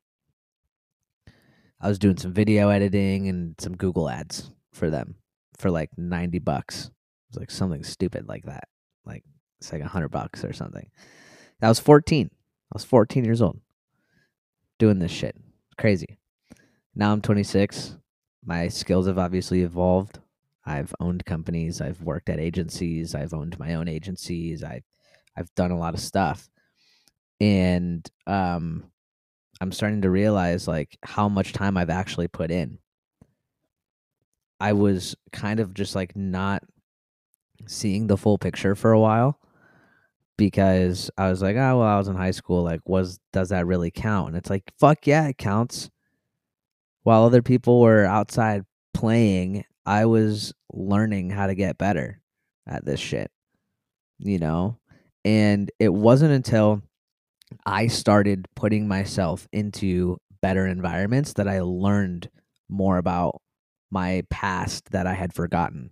I 1.80 1.88
was 1.90 2.00
doing 2.00 2.18
some 2.18 2.34
video 2.34 2.70
editing 2.70 3.28
and 3.28 3.56
some 3.60 3.76
Google 3.76 4.10
ads 4.10 4.52
for 4.74 4.90
them 4.90 5.16
for 5.58 5.70
like 5.70 5.90
90 5.98 6.40
bucks. 6.40 6.86
It 6.86 6.92
was 7.32 7.40
like 7.40 7.52
something 7.52 7.84
stupid 7.84 8.28
like 8.28 8.46
that. 8.46 8.68
Like 9.06 9.24
it's 9.60 9.72
like 9.72 9.82
a 9.82 9.88
hundred 9.88 10.10
bucks 10.10 10.44
or 10.44 10.54
something. 10.54 10.90
I 11.62 11.70
was 11.70 11.80
14. 11.80 12.30
I 12.32 12.38
was 12.74 12.84
14 12.84 13.24
years 13.26 13.42
old 13.42 13.60
doing 14.78 15.00
this 15.00 15.12
shit. 15.12 15.36
Crazy. 15.78 16.18
Now 16.96 17.12
I'm 17.12 17.22
26. 17.22 17.98
My 18.46 18.68
skills 18.68 19.08
have 19.08 19.18
obviously 19.18 19.62
evolved. 19.62 20.20
I've 20.66 20.94
owned 21.00 21.26
companies, 21.26 21.80
I've 21.80 22.02
worked 22.02 22.30
at 22.30 22.40
agencies, 22.40 23.14
I've 23.14 23.34
owned 23.36 23.60
my 23.60 23.76
own 23.76 23.88
agencies, 23.88 24.64
I 24.64 24.82
I've 25.38 25.54
done 25.56 25.72
a 25.72 25.78
lot 25.78 25.94
of 25.94 26.00
stuff. 26.00 26.50
And 27.40 28.10
um 28.28 28.86
I'm 29.62 29.72
starting 29.72 30.02
to 30.04 30.10
realize 30.10 30.68
like 30.68 30.98
how 31.04 31.30
much 31.30 31.54
time 31.54 31.78
I've 31.78 31.90
actually 31.90 32.28
put 32.28 32.52
in. 32.52 32.80
I 34.60 34.74
was 34.74 35.16
kind 35.32 35.60
of 35.60 35.74
just 35.74 35.96
like 35.96 36.16
not 36.16 36.64
seeing 37.68 38.08
the 38.08 38.18
full 38.18 38.38
picture 38.38 38.76
for 38.76 38.92
a 38.92 39.00
while 39.00 39.40
because 40.38 41.12
I 41.18 41.30
was 41.30 41.42
like, 41.42 41.56
oh 41.56 41.80
well, 41.80 41.88
I 41.88 41.98
was 41.98 42.08
in 42.08 42.16
high 42.16 42.32
school. 42.32 42.64
Like, 42.64 42.82
was 42.86 43.20
does 43.34 43.50
that 43.50 43.68
really 43.68 43.92
count? 43.92 44.30
And 44.30 44.38
it's 44.38 44.50
like, 44.50 44.72
fuck 44.80 45.08
yeah, 45.08 45.28
it 45.28 45.38
counts 45.38 45.90
while 47.06 47.24
other 47.24 47.44
people 47.44 47.82
were 47.82 48.04
outside 48.04 48.64
playing, 48.96 49.64
I 49.86 50.06
was 50.06 50.54
learning 50.74 51.30
how 51.30 51.46
to 51.46 51.54
get 51.54 51.78
better 51.78 52.20
at 52.68 52.84
this 52.84 53.00
shit, 53.00 53.30
you 54.18 54.40
know? 54.40 54.80
And 55.24 55.72
it 55.80 55.94
wasn't 55.94 56.34
until 56.34 56.82
I 57.64 57.88
started 57.88 58.48
putting 58.56 58.88
myself 58.88 59.48
into 59.54 60.18
better 60.42 60.66
environments 60.66 61.34
that 61.34 61.48
I 61.48 61.62
learned 61.62 62.28
more 62.70 62.98
about 62.98 63.40
my 63.92 64.24
past 64.32 64.90
that 64.90 65.06
I 65.06 65.14
had 65.14 65.32
forgotten 65.32 65.92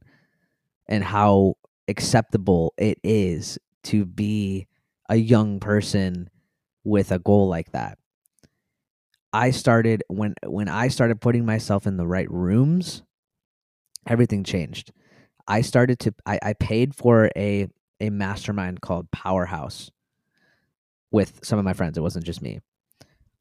and 0.88 1.04
how 1.04 1.58
acceptable 1.88 2.74
it 2.76 2.98
is 3.04 3.60
to 3.84 4.04
be 4.04 4.68
a 5.10 5.16
young 5.16 5.60
person 5.60 6.32
with 6.84 7.12
a 7.12 7.20
goal 7.20 7.48
like 7.50 7.72
that. 7.74 8.00
I 9.34 9.50
started 9.52 10.04
when 10.08 10.36
when 10.46 10.70
I 10.70 10.88
started 10.90 11.20
putting 11.20 11.46
myself 11.46 11.88
in 11.88 11.98
the 11.98 12.08
right 12.08 12.30
rooms, 12.30 13.02
everything 14.08 14.44
changed. 14.44 14.92
I 15.48 15.62
started 15.62 16.00
to 16.02 16.14
I, 16.26 16.40
I 16.42 16.54
paid 16.54 16.96
for 16.96 17.30
a 17.36 17.68
a 18.00 18.10
mastermind 18.12 18.82
called 18.82 19.12
Powerhouse 19.12 19.90
with 21.12 21.40
some 21.44 21.58
of 21.58 21.66
my 21.66 21.74
friends. 21.74 21.98
It 21.98 22.02
wasn't 22.02 22.26
just 22.26 22.42
me. 22.42 22.60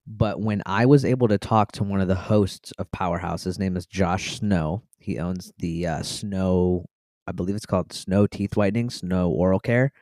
But 0.07 0.41
when 0.41 0.63
I 0.67 0.87
was 0.87 1.05
able 1.05 1.29
to 1.29 1.39
talk 1.39 1.73
to 1.73 1.85
one 1.85 2.01
of 2.01 2.09
the 2.09 2.15
hosts 2.15 2.73
of 2.79 2.91
Powerhouse, 2.91 3.45
his 3.45 3.59
name 3.59 3.77
is 3.77 3.87
Josh 3.87 4.37
Snow. 4.37 4.83
He 4.99 5.19
owns 5.19 5.53
the 5.59 5.87
uh, 5.87 6.03
Snow, 6.03 6.87
I 7.27 7.33
believe 7.33 7.55
it's 7.55 7.67
called 7.67 7.93
Snow 7.93 8.27
Teeth 8.27 8.57
Whitening, 8.57 8.91
Snow 8.91 9.31
Oral 9.31 9.61
Care. 9.61 9.93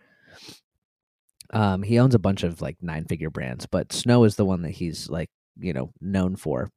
Um, 1.52 1.82
he 1.82 1.98
owns 1.98 2.14
a 2.14 2.18
bunch 2.18 2.44
of 2.44 2.62
like 2.62 2.76
nine 2.80 3.04
figure 3.04 3.28
brands, 3.28 3.66
but 3.66 3.92
Snow 3.92 4.24
is 4.24 4.36
the 4.36 4.46
one 4.46 4.62
that 4.62 4.70
he's 4.70 5.10
like, 5.10 5.28
you 5.58 5.72
know, 5.72 5.90
known 6.00 6.36
for. 6.36 6.70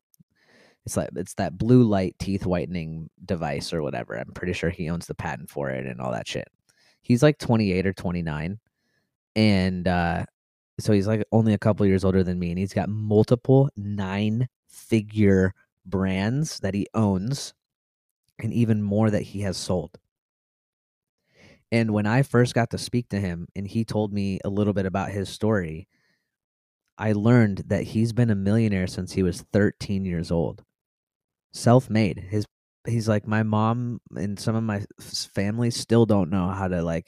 It's 0.85 0.97
like 0.97 1.09
it's 1.15 1.35
that 1.35 1.57
blue 1.57 1.83
light 1.83 2.15
teeth 2.19 2.45
whitening 2.45 3.09
device 3.25 3.73
or 3.73 3.81
whatever. 3.81 4.15
I'm 4.15 4.33
pretty 4.33 4.53
sure 4.53 4.69
he 4.69 4.89
owns 4.89 5.07
the 5.07 5.15
patent 5.15 5.49
for 5.49 5.69
it 5.69 5.85
and 5.85 6.01
all 6.01 6.11
that 6.11 6.27
shit. 6.27 6.47
He's 7.01 7.23
like 7.23 7.37
28 7.37 7.87
or 7.87 7.93
29 7.93 8.59
and 9.35 9.87
uh 9.87 10.25
so 10.79 10.91
he's 10.91 11.07
like 11.07 11.23
only 11.31 11.53
a 11.53 11.59
couple 11.59 11.85
years 11.85 12.03
older 12.03 12.23
than 12.23 12.39
me 12.39 12.49
and 12.49 12.59
he's 12.59 12.73
got 12.73 12.89
multiple 12.89 13.69
nine 13.75 14.47
figure 14.67 15.53
brands 15.85 16.59
that 16.59 16.73
he 16.73 16.87
owns 16.93 17.53
and 18.39 18.53
even 18.53 18.81
more 18.81 19.09
that 19.09 19.21
he 19.21 19.41
has 19.41 19.57
sold 19.57 19.97
and 21.71 21.91
when 21.91 22.05
i 22.05 22.21
first 22.21 22.53
got 22.53 22.69
to 22.69 22.77
speak 22.77 23.07
to 23.09 23.19
him 23.19 23.47
and 23.55 23.67
he 23.67 23.83
told 23.85 24.13
me 24.13 24.39
a 24.43 24.49
little 24.49 24.73
bit 24.73 24.85
about 24.85 25.11
his 25.11 25.29
story 25.29 25.87
i 26.97 27.11
learned 27.11 27.63
that 27.67 27.83
he's 27.83 28.13
been 28.13 28.29
a 28.29 28.35
millionaire 28.35 28.87
since 28.87 29.13
he 29.13 29.23
was 29.23 29.41
13 29.53 30.05
years 30.05 30.31
old 30.31 30.63
self-made 31.51 32.27
his 32.29 32.45
he's 32.87 33.07
like 33.07 33.27
my 33.27 33.43
mom 33.43 33.99
and 34.15 34.39
some 34.39 34.55
of 34.55 34.63
my 34.63 34.83
family 35.33 35.71
still 35.71 36.05
don't 36.05 36.29
know 36.29 36.49
how 36.49 36.67
to 36.67 36.81
like 36.81 37.07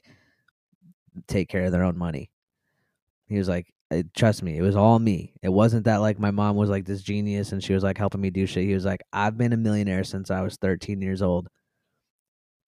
take 1.28 1.50
care 1.50 1.66
of 1.66 1.72
their 1.72 1.84
own 1.84 1.98
money 1.98 2.30
he 3.28 3.38
was 3.38 3.50
like, 3.50 3.74
uh, 3.92 4.04
trust 4.16 4.44
me, 4.44 4.58
it 4.58 4.62
was 4.62 4.76
all 4.76 5.00
me. 5.00 5.34
It 5.42 5.50
wasn't 5.50 5.86
that 5.86 5.98
like 5.98 6.20
my 6.20 6.32
mom 6.32 6.56
was 6.56 6.70
like 6.70 6.86
this 6.86 7.02
genius 7.02 7.52
and 7.52 7.64
she 7.64 7.74
was 7.74 7.84
like 7.84 7.98
helping 7.98 8.22
me 8.22 8.30
do 8.30 8.46
shit. 8.46 8.66
He 8.66 8.74
was 8.74 8.86
like, 8.86 9.02
I've 9.12 9.38
been 9.38 9.54
a 9.54 9.58
millionaire 9.58 10.04
since 10.04 10.30
I 10.32 10.42
was 10.42 10.58
13 10.58 11.02
years 11.02 11.22
old. 11.22 11.48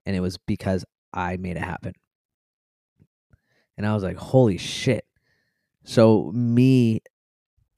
And 0.05 0.15
it 0.15 0.19
was 0.19 0.37
because 0.37 0.85
I 1.13 1.37
made 1.37 1.57
it 1.57 1.63
happen. 1.63 1.93
And 3.77 3.85
I 3.85 3.93
was 3.93 4.03
like, 4.03 4.17
holy 4.17 4.57
shit. 4.57 5.05
So, 5.87 6.31
me, 6.35 7.01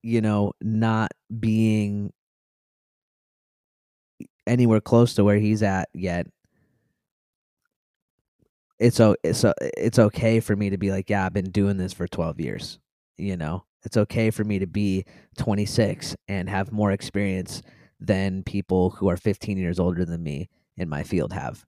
you 0.04 0.22
know, 0.22 0.54
not 0.62 1.12
being 1.40 2.14
anywhere 4.48 4.82
close 4.82 5.14
to 5.16 5.24
where 5.24 5.38
he's 5.38 5.62
at 5.64 5.90
yet 5.94 6.28
it's 8.80 9.00
o 9.00 9.16
it's 9.24 9.44
it's 9.78 10.00
okay 10.00 10.40
for 10.40 10.56
me 10.56 10.70
to 10.70 10.78
be 10.78 10.92
like, 10.92 11.10
yeah, 11.10 11.26
I've 11.26 11.34
been 11.34 11.52
doing 11.52 11.78
this 11.78 11.94
for 11.94 12.08
12 12.08 12.40
years. 12.40 12.80
You 13.18 13.36
know, 13.38 13.66
it's 13.84 13.98
okay 13.98 14.32
for 14.32 14.44
me 14.44 14.60
to 14.60 14.68
be 14.68 15.06
26 15.38 16.16
and 16.28 16.50
have 16.50 16.72
more 16.72 16.92
experience 16.92 17.62
than 18.00 18.44
people 18.44 18.92
who 18.92 19.10
are 19.10 19.18
15 19.18 19.58
years 19.58 19.80
older 19.80 20.06
than 20.06 20.24
me 20.24 20.50
in 20.78 20.88
my 20.90 21.04
field 21.04 21.34
have. 21.34 21.66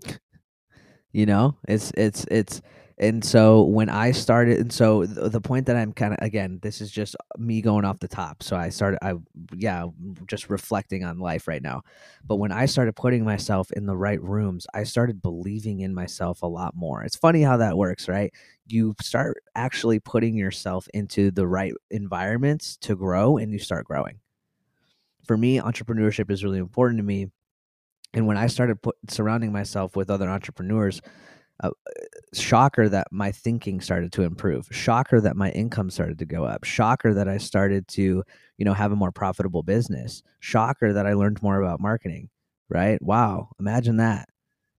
you 1.12 1.26
know, 1.26 1.56
it's 1.68 1.92
it's 1.96 2.24
it's 2.30 2.60
and 2.96 3.24
so 3.24 3.62
when 3.62 3.88
I 3.88 4.12
started, 4.12 4.58
and 4.58 4.72
so 4.72 5.04
the, 5.04 5.40
point 5.40 5.66
that 5.66 5.76
I'm 5.76 5.92
kind 5.92 6.14
of 6.14 6.18
again, 6.22 6.60
this 6.62 6.80
is 6.80 6.92
just 6.92 7.16
me 7.36 7.60
going 7.60 7.84
off 7.84 7.98
the 7.98 8.06
top. 8.06 8.42
So 8.42 8.56
I 8.56 8.68
started, 8.68 8.98
I 9.02 9.14
yeah, 9.56 9.86
just 10.28 10.48
reflecting 10.48 11.02
on 11.02 11.18
life 11.18 11.48
right 11.48 11.62
now. 11.62 11.82
But 12.24 12.36
when 12.36 12.52
I 12.52 12.66
started 12.66 12.94
putting 12.94 13.24
myself 13.24 13.72
in 13.72 13.86
the 13.86 13.96
right 13.96 14.22
rooms, 14.22 14.66
I 14.74 14.84
started 14.84 15.20
believing 15.20 15.80
in 15.80 15.92
myself 15.92 16.42
a 16.42 16.46
lot 16.46 16.76
more. 16.76 17.02
It's 17.02 17.16
funny 17.16 17.42
how 17.42 17.56
that 17.56 17.76
works, 17.76 18.08
right? 18.08 18.32
You 18.68 18.94
start 19.02 19.42
actually 19.56 19.98
putting 19.98 20.36
yourself 20.36 20.86
into 20.94 21.32
the 21.32 21.48
right 21.48 21.72
environments 21.90 22.76
to 22.82 22.94
grow, 22.94 23.38
and 23.38 23.52
you 23.52 23.58
start 23.58 23.86
growing. 23.86 24.20
For 25.26 25.36
me, 25.36 25.58
entrepreneurship 25.58 26.30
is 26.30 26.44
really 26.44 26.58
important 26.58 26.98
to 26.98 27.04
me. 27.04 27.26
And 28.12 28.28
when 28.28 28.36
I 28.36 28.46
started 28.46 28.80
put, 28.80 28.94
surrounding 29.08 29.50
myself 29.50 29.96
with 29.96 30.10
other 30.10 30.28
entrepreneurs, 30.28 31.00
uh, 31.62 31.70
shocker 32.32 32.88
that 32.88 33.06
my 33.12 33.30
thinking 33.30 33.80
started 33.80 34.12
to 34.12 34.22
improve 34.22 34.66
shocker 34.72 35.20
that 35.20 35.36
my 35.36 35.50
income 35.50 35.88
started 35.90 36.18
to 36.18 36.24
go 36.24 36.44
up 36.44 36.64
shocker 36.64 37.14
that 37.14 37.28
i 37.28 37.38
started 37.38 37.86
to 37.86 38.24
you 38.58 38.64
know 38.64 38.74
have 38.74 38.92
a 38.92 38.96
more 38.96 39.12
profitable 39.12 39.62
business 39.62 40.22
shocker 40.40 40.92
that 40.92 41.06
i 41.06 41.12
learned 41.12 41.40
more 41.42 41.60
about 41.60 41.80
marketing 41.80 42.28
right? 42.68 43.00
Wow 43.02 43.50
imagine 43.60 43.98
that. 43.98 44.28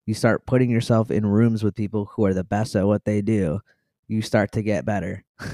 You 0.06 0.14
start 0.14 0.46
putting 0.46 0.70
yourself 0.70 1.10
in 1.10 1.24
rooms 1.26 1.62
with 1.62 1.74
people 1.74 2.06
who 2.06 2.24
are 2.26 2.34
the 2.34 2.44
best 2.44 2.76
at 2.76 2.86
what 2.86 3.04
they 3.04 3.22
do 3.22 3.60
you 4.08 4.20
start 4.20 4.52
to 4.52 4.62
get 4.62 4.84
better. 4.84 5.24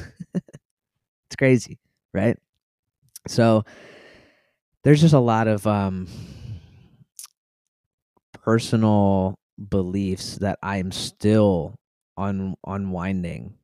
It's 1.28 1.36
crazy 1.36 1.78
right? 2.12 2.36
So 3.28 3.64
there's 4.82 5.00
just 5.00 5.14
a 5.14 5.20
lot 5.20 5.48
of 5.48 5.66
um 5.66 6.08
personal 8.32 9.38
beliefs 9.68 10.36
that 10.36 10.58
I'm 10.62 10.90
still 10.92 11.74
un- 12.16 12.54
unwinding, 12.66 13.54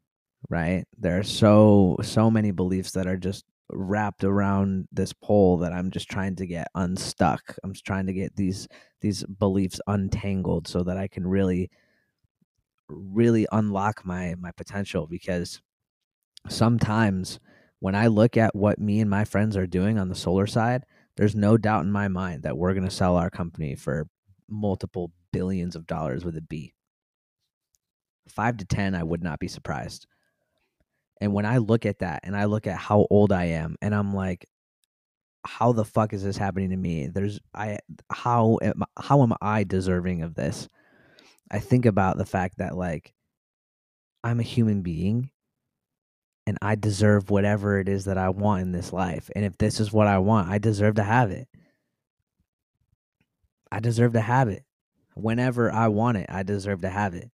right? 0.48 0.85
There 0.98 1.18
are 1.18 1.24
so 1.24 1.96
so 2.02 2.30
many 2.30 2.50
beliefs 2.50 2.92
that 2.92 3.06
are 3.06 3.16
just 3.16 3.44
wrapped 3.70 4.24
around 4.24 4.87
this 4.92 5.12
pole 5.12 5.59
that 5.59 5.72
I'm 5.72 5.90
just 5.90 6.09
trying 6.09 6.37
to 6.37 6.46
get 6.46 6.68
unstuck. 6.74 7.56
I'm 7.64 7.74
trying 7.74 8.06
to 8.06 8.12
get 8.12 8.37
these 8.37 8.68
these 9.00 9.24
beliefs 9.24 9.80
untangled 9.87 10.68
so 10.68 10.82
that 10.85 10.96
I 10.96 11.09
can 11.09 11.26
really 11.26 11.70
really 12.88 13.46
unlock 13.52 14.04
my 14.04 14.35
my 14.38 14.52
potential 14.52 15.06
because 15.06 15.61
sometimes 16.48 17.40
when 17.80 17.94
I 17.94 18.06
look 18.06 18.37
at 18.37 18.54
what 18.54 18.78
me 18.78 19.00
and 19.00 19.11
my 19.11 19.24
friends 19.24 19.56
are 19.56 19.66
doing 19.66 19.98
on 19.98 20.09
the 20.09 20.14
solar 20.14 20.46
side, 20.46 20.85
there's 21.16 21.35
no 21.35 21.56
doubt 21.56 21.85
in 21.85 21.92
my 21.92 22.09
mind 22.09 22.42
that 22.42 22.56
we're 22.56 22.74
going 22.74 22.88
to 22.88 22.90
sell 22.90 23.16
our 23.16 23.30
company 23.30 23.74
for 23.74 24.09
multiple 24.48 25.12
billions 25.37 25.77
of 25.77 25.87
dollars 25.87 26.25
with 26.25 26.35
a 26.38 26.40
B. 26.40 26.72
Five 28.31 28.57
to 28.57 28.64
10, 28.64 28.94
I 28.94 29.03
would 29.03 29.22
not 29.22 29.38
be 29.38 29.49
surprised. 29.49 30.07
And 31.20 31.35
when 31.35 31.44
I 31.44 31.59
look 31.59 31.85
at 31.85 31.99
that 31.99 32.20
and 32.25 32.35
I 32.35 32.46
look 32.46 32.66
at 32.66 32.79
how 32.79 33.07
old 33.11 33.33
I 33.33 33.44
am, 33.44 33.77
and 33.83 33.94
I'm 33.94 34.14
like, 34.14 34.46
how 35.44 35.72
the 35.72 35.85
fuck 35.85 36.14
is 36.14 36.25
this 36.25 36.38
happening 36.38 36.70
to 36.70 36.77
me? 36.77 37.09
There's 37.09 37.38
I 37.55 37.81
how 38.11 38.59
am, 38.62 38.83
how 38.99 39.22
am 39.22 39.35
I 39.42 39.64
deserving 39.64 40.22
of 40.22 40.35
this? 40.35 40.70
I 41.51 41.59
think 41.59 41.85
about 41.85 42.16
the 42.16 42.25
fact 42.25 42.57
that 42.59 42.77
like 42.77 43.12
I'm 44.25 44.40
a 44.40 44.42
human 44.42 44.81
being 44.81 45.31
and 46.46 46.57
I 46.62 46.77
deserve 46.77 47.29
whatever 47.29 47.79
it 47.79 47.90
is 47.90 48.07
that 48.07 48.16
I 48.18 48.31
want 48.31 48.62
in 48.62 48.72
this 48.72 48.92
life. 48.92 49.31
And 49.37 49.44
if 49.44 49.59
this 49.59 49.81
is 49.81 49.92
what 49.92 50.07
I 50.07 50.18
want, 50.18 50.49
I 50.49 50.57
deserve 50.57 50.94
to 50.94 51.05
have 51.05 51.31
it. 51.31 51.46
I 53.70 53.81
deserve 53.81 54.14
to 54.14 54.20
have 54.20 54.49
it 54.49 54.65
whenever 55.16 55.72
I 55.72 55.88
want 55.88 56.18
it, 56.18 56.26
I 56.29 56.42
deserve 56.42 56.83
to 56.83 56.90
have 56.90 57.14
it. 57.14 57.31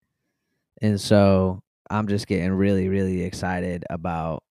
And 0.81 0.99
so 0.99 1.61
I'm 1.89 2.07
just 2.07 2.27
getting 2.27 2.51
really, 2.51 2.87
really 2.89 3.23
excited 3.23 3.85
about 3.89 4.43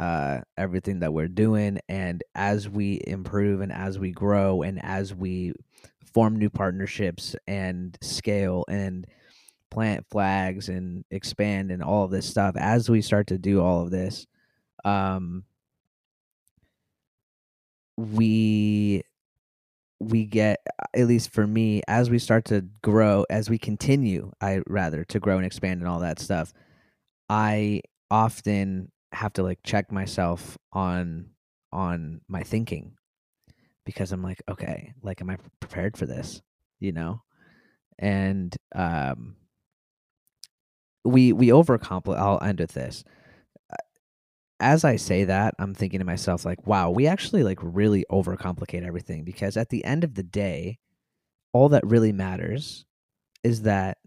uh, 0.00 0.40
everything 0.56 1.00
that 1.00 1.12
we're 1.12 1.28
doing. 1.28 1.78
And 1.88 2.22
as 2.34 2.68
we 2.68 3.00
improve 3.06 3.60
and 3.60 3.72
as 3.72 3.98
we 3.98 4.12
grow 4.12 4.62
and 4.62 4.82
as 4.82 5.14
we 5.14 5.52
form 6.14 6.36
new 6.36 6.50
partnerships 6.50 7.36
and 7.46 7.96
scale 8.00 8.64
and 8.68 9.06
plant 9.70 10.06
flags 10.10 10.68
and 10.68 11.04
expand 11.10 11.70
and 11.70 11.82
all 11.82 12.08
this 12.08 12.26
stuff, 12.26 12.56
as 12.56 12.88
we 12.88 13.02
start 13.02 13.26
to 13.28 13.38
do 13.38 13.60
all 13.60 13.82
of 13.82 13.90
this, 13.90 14.26
um, 14.84 15.44
we 17.96 19.02
we 20.00 20.24
get 20.24 20.64
at 20.94 21.06
least 21.06 21.32
for 21.32 21.46
me 21.46 21.82
as 21.88 22.08
we 22.08 22.18
start 22.18 22.44
to 22.44 22.64
grow 22.82 23.24
as 23.30 23.50
we 23.50 23.58
continue 23.58 24.30
i 24.40 24.60
rather 24.68 25.04
to 25.04 25.18
grow 25.18 25.36
and 25.36 25.44
expand 25.44 25.80
and 25.80 25.88
all 25.88 25.98
that 25.98 26.20
stuff 26.20 26.52
i 27.28 27.80
often 28.10 28.90
have 29.12 29.32
to 29.32 29.42
like 29.42 29.58
check 29.64 29.90
myself 29.90 30.56
on 30.72 31.26
on 31.72 32.20
my 32.28 32.42
thinking 32.42 32.92
because 33.84 34.12
i'm 34.12 34.22
like 34.22 34.42
okay 34.48 34.92
like 35.02 35.20
am 35.20 35.30
i 35.30 35.36
prepared 35.60 35.96
for 35.96 36.06
this? 36.06 36.42
You 36.80 36.92
know? 36.92 37.22
And 37.98 38.54
um 38.74 39.36
we 41.04 41.32
we 41.32 41.48
overcomplicate 41.48 42.18
i'll 42.18 42.42
end 42.42 42.60
with 42.60 42.72
this 42.72 43.02
as 44.60 44.84
I 44.84 44.96
say 44.96 45.24
that, 45.24 45.54
I'm 45.58 45.74
thinking 45.74 46.00
to 46.00 46.04
myself, 46.04 46.44
like, 46.44 46.66
wow, 46.66 46.90
we 46.90 47.06
actually 47.06 47.44
like 47.44 47.58
really 47.62 48.04
overcomplicate 48.10 48.84
everything 48.84 49.24
because 49.24 49.56
at 49.56 49.68
the 49.68 49.84
end 49.84 50.04
of 50.04 50.14
the 50.14 50.22
day, 50.22 50.78
all 51.52 51.68
that 51.70 51.86
really 51.86 52.12
matters 52.12 52.84
is 53.44 53.62
that 53.62 53.98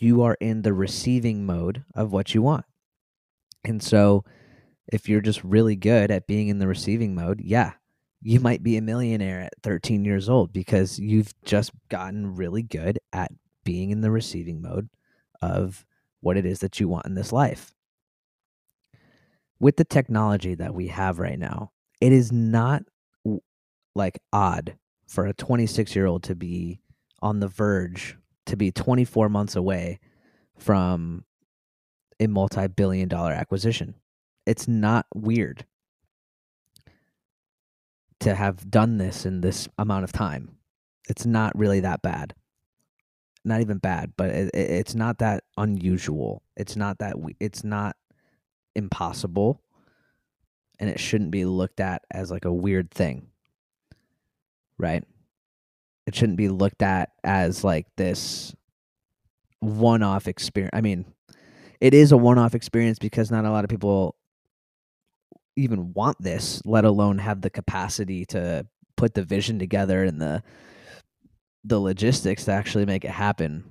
you 0.00 0.22
are 0.22 0.36
in 0.40 0.62
the 0.62 0.72
receiving 0.72 1.46
mode 1.46 1.84
of 1.94 2.12
what 2.12 2.34
you 2.34 2.42
want. 2.42 2.64
And 3.64 3.82
so 3.82 4.24
if 4.92 5.08
you're 5.08 5.20
just 5.20 5.44
really 5.44 5.76
good 5.76 6.10
at 6.10 6.26
being 6.26 6.48
in 6.48 6.58
the 6.58 6.66
receiving 6.66 7.14
mode, 7.14 7.40
yeah, 7.40 7.72
you 8.20 8.40
might 8.40 8.62
be 8.62 8.76
a 8.76 8.82
millionaire 8.82 9.40
at 9.40 9.54
13 9.62 10.04
years 10.04 10.28
old 10.28 10.52
because 10.52 10.98
you've 10.98 11.32
just 11.44 11.70
gotten 11.88 12.34
really 12.34 12.62
good 12.62 12.98
at 13.12 13.30
being 13.64 13.90
in 13.90 14.00
the 14.00 14.10
receiving 14.10 14.60
mode 14.60 14.88
of 15.40 15.86
what 16.20 16.36
it 16.36 16.46
is 16.46 16.60
that 16.60 16.80
you 16.80 16.88
want 16.88 17.06
in 17.06 17.14
this 17.14 17.32
life 17.32 17.72
with 19.62 19.76
the 19.76 19.84
technology 19.84 20.56
that 20.56 20.74
we 20.74 20.88
have 20.88 21.20
right 21.20 21.38
now, 21.38 21.70
it 22.00 22.12
is 22.12 22.32
not 22.32 22.82
like 23.94 24.18
odd 24.32 24.76
for 25.06 25.24
a 25.26 25.32
26 25.32 25.94
year 25.94 26.04
old 26.04 26.24
to 26.24 26.34
be 26.34 26.80
on 27.22 27.38
the 27.38 27.46
verge 27.46 28.18
to 28.46 28.56
be 28.56 28.72
24 28.72 29.28
months 29.28 29.54
away 29.54 30.00
from 30.58 31.24
a 32.18 32.26
multi 32.26 32.66
billion 32.66 33.08
dollar 33.08 33.30
acquisition. 33.30 33.94
It's 34.46 34.66
not 34.66 35.06
weird 35.14 35.64
to 38.18 38.34
have 38.34 38.68
done 38.68 38.98
this 38.98 39.24
in 39.24 39.42
this 39.42 39.68
amount 39.78 40.02
of 40.02 40.10
time. 40.10 40.56
It's 41.08 41.24
not 41.24 41.56
really 41.56 41.78
that 41.80 42.02
bad. 42.02 42.34
Not 43.44 43.60
even 43.60 43.78
bad, 43.78 44.14
but 44.16 44.30
it, 44.30 44.50
it, 44.54 44.70
it's 44.70 44.96
not 44.96 45.18
that 45.18 45.44
unusual. 45.56 46.42
It's 46.56 46.74
not 46.74 46.98
that 46.98 47.20
we, 47.20 47.36
it's 47.38 47.62
not 47.62 47.94
impossible 48.74 49.60
and 50.78 50.90
it 50.90 50.98
shouldn't 50.98 51.30
be 51.30 51.44
looked 51.44 51.80
at 51.80 52.02
as 52.10 52.30
like 52.30 52.44
a 52.44 52.52
weird 52.52 52.90
thing. 52.90 53.28
Right? 54.78 55.04
It 56.06 56.14
shouldn't 56.14 56.38
be 56.38 56.48
looked 56.48 56.82
at 56.82 57.12
as 57.22 57.62
like 57.62 57.86
this 57.96 58.54
one-off 59.60 60.26
experience. 60.26 60.72
I 60.72 60.80
mean, 60.80 61.04
it 61.80 61.94
is 61.94 62.10
a 62.10 62.16
one-off 62.16 62.54
experience 62.54 62.98
because 62.98 63.30
not 63.30 63.44
a 63.44 63.50
lot 63.50 63.64
of 63.64 63.70
people 63.70 64.16
even 65.56 65.92
want 65.92 66.16
this, 66.20 66.60
let 66.64 66.84
alone 66.84 67.18
have 67.18 67.42
the 67.42 67.50
capacity 67.50 68.24
to 68.26 68.66
put 68.96 69.14
the 69.14 69.22
vision 69.22 69.58
together 69.58 70.02
and 70.02 70.20
the 70.20 70.42
the 71.64 71.78
logistics 71.78 72.44
to 72.46 72.52
actually 72.52 72.86
make 72.86 73.04
it 73.04 73.10
happen. 73.10 73.64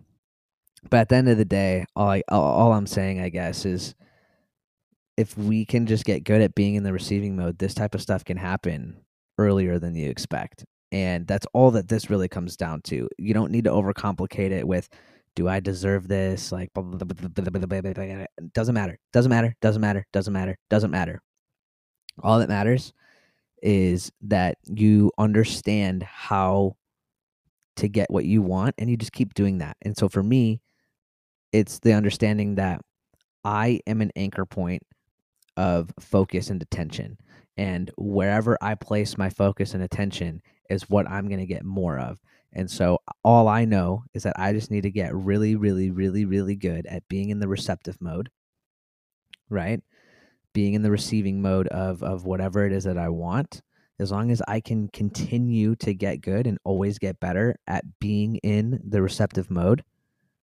But 0.89 1.01
at 1.01 1.09
the 1.09 1.15
end 1.15 1.29
of 1.29 1.37
the 1.37 1.45
day, 1.45 1.85
all 1.95 2.09
I, 2.09 2.23
all 2.29 2.71
I'm 2.71 2.87
saying, 2.87 3.19
I 3.19 3.29
guess, 3.29 3.65
is 3.65 3.95
if 5.21 5.37
we 5.37 5.65
can 5.65 5.85
just 5.85 6.03
get 6.03 6.23
good 6.23 6.41
at 6.41 6.55
being 6.55 6.73
in 6.73 6.83
the 6.83 6.91
receiving 6.91 7.35
mode, 7.35 7.59
this 7.59 7.75
type 7.75 7.93
of 7.93 8.01
stuff 8.01 8.25
can 8.25 8.37
happen 8.37 8.97
earlier 9.37 9.77
than 9.77 9.95
you 9.95 10.09
expect. 10.09 10.65
And 10.91 11.27
that's 11.27 11.45
all 11.53 11.69
that 11.71 11.87
this 11.87 12.09
really 12.09 12.27
comes 12.27 12.57
down 12.57 12.81
to. 12.85 13.07
You 13.19 13.33
don't 13.33 13.51
need 13.51 13.65
to 13.65 13.69
overcomplicate 13.69 14.49
it 14.51 14.67
with 14.67 14.89
do 15.35 15.47
I 15.47 15.59
deserve 15.59 16.07
this? 16.07 16.51
Like 16.51 16.73
blah, 16.73 16.83
blah, 16.83 17.05
blah, 17.05 18.25
doesn't 18.53 18.73
matter. 18.73 18.97
Doesn't 19.13 19.29
matter. 19.29 19.55
Doesn't 19.61 19.81
matter. 19.81 20.05
Doesn't 20.11 20.33
matter. 20.33 20.57
Doesn't 20.69 20.91
matter. 20.91 21.21
All 22.21 22.39
that 22.39 22.49
matters 22.49 22.93
is 23.61 24.11
that 24.21 24.57
you 24.65 25.11
understand 25.19 26.03
how 26.03 26.75
to 27.77 27.87
get 27.87 28.09
what 28.09 28.25
you 28.25 28.41
want 28.41 28.75
and 28.79 28.89
you 28.89 28.97
just 28.97 29.13
keep 29.13 29.35
doing 29.35 29.59
that. 29.59 29.77
And 29.83 29.95
so 29.95 30.09
for 30.09 30.23
me, 30.23 30.61
it's 31.53 31.79
the 31.79 31.93
understanding 31.93 32.55
that 32.55 32.81
I 33.43 33.79
am 33.87 34.01
an 34.01 34.11
anchor 34.15 34.45
point 34.45 34.83
of 35.61 35.93
focus 35.99 36.49
and 36.49 36.59
attention. 36.59 37.19
And 37.55 37.91
wherever 37.95 38.57
I 38.61 38.73
place 38.73 39.15
my 39.15 39.29
focus 39.29 39.75
and 39.75 39.83
attention 39.83 40.41
is 40.71 40.89
what 40.89 41.07
I'm 41.07 41.27
going 41.27 41.39
to 41.39 41.45
get 41.45 41.63
more 41.63 41.99
of. 41.99 42.17
And 42.53 42.69
so 42.69 42.97
all 43.23 43.47
I 43.47 43.65
know 43.65 44.03
is 44.15 44.23
that 44.23 44.39
I 44.39 44.53
just 44.53 44.71
need 44.71 44.81
to 44.81 44.91
get 44.91 45.13
really, 45.13 45.55
really, 45.55 45.91
really, 45.91 46.25
really 46.25 46.55
good 46.55 46.87
at 46.87 47.07
being 47.07 47.29
in 47.29 47.39
the 47.39 47.47
receptive 47.47 48.01
mode, 48.01 48.29
right? 49.49 49.81
Being 50.51 50.73
in 50.73 50.81
the 50.81 50.89
receiving 50.89 51.43
mode 51.43 51.67
of 51.67 52.01
of 52.01 52.25
whatever 52.25 52.65
it 52.65 52.73
is 52.73 52.85
that 52.85 52.97
I 52.97 53.09
want. 53.09 53.61
As 53.99 54.11
long 54.11 54.31
as 54.31 54.41
I 54.47 54.61
can 54.61 54.87
continue 54.87 55.75
to 55.75 55.93
get 55.93 56.21
good 56.21 56.47
and 56.47 56.57
always 56.63 56.97
get 56.97 57.19
better 57.19 57.55
at 57.67 57.85
being 57.99 58.37
in 58.37 58.81
the 58.83 59.03
receptive 59.03 59.51
mode, 59.51 59.83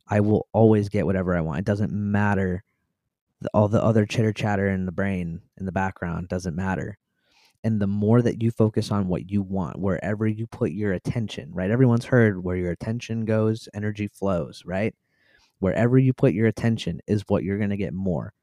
I 0.08 0.20
will 0.20 0.48
always 0.54 0.90
get 0.90 1.08
whatever 1.08 1.36
I 1.36 1.42
want. 1.42 1.60
It 1.60 1.66
doesn't 1.66 1.92
matter 1.92 2.64
all 3.54 3.68
the 3.68 3.84
other 3.84 4.06
chitter 4.06 4.34
chatter 4.34 4.70
in 4.70 4.86
the 4.86 4.92
brain 4.92 5.42
in 5.58 5.66
the 5.66 5.72
background 5.72 6.28
doesn't 6.28 6.56
matter. 6.56 6.98
And 7.64 7.82
the 7.82 7.88
more 7.88 8.22
that 8.22 8.42
you 8.42 8.52
focus 8.52 8.92
on 8.92 9.08
what 9.08 9.30
you 9.30 9.42
want 9.42 9.80
wherever 9.80 10.28
you 10.28 10.48
put 10.48 10.72
your 10.72 10.94
attention 10.94 11.50
right? 11.54 11.72
Everyone's 11.72 12.06
heard 12.06 12.44
where 12.44 12.56
your 12.56 12.72
attention 12.72 13.26
goes 13.26 13.68
energy 13.74 14.08
flows 14.08 14.64
right? 14.66 14.96
Wherever 15.60 15.98
you 15.98 16.14
put 16.14 16.34
your 16.34 16.48
attention 16.48 17.02
is 17.08 17.24
what 17.28 17.44
you're 17.44 17.58
going 17.58 17.72
to 17.72 17.78
get 17.78 17.94
more. 17.94 18.34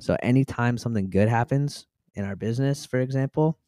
So 0.00 0.16
anytime 0.22 0.78
something 0.78 1.10
good 1.10 1.28
happens 1.28 1.86
in 2.14 2.24
our 2.24 2.36
business 2.36 2.86
for 2.86 3.00
example 3.00 3.58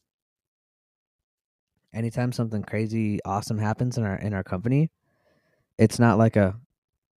anytime 1.92 2.30
something 2.30 2.62
crazy 2.62 3.18
awesome 3.24 3.58
happens 3.58 3.98
in 3.98 4.04
our 4.04 4.16
in 4.16 4.34
our 4.34 4.44
company 4.44 4.90
it's 5.78 5.98
not 5.98 6.16
like 6.18 6.36
a 6.36 6.56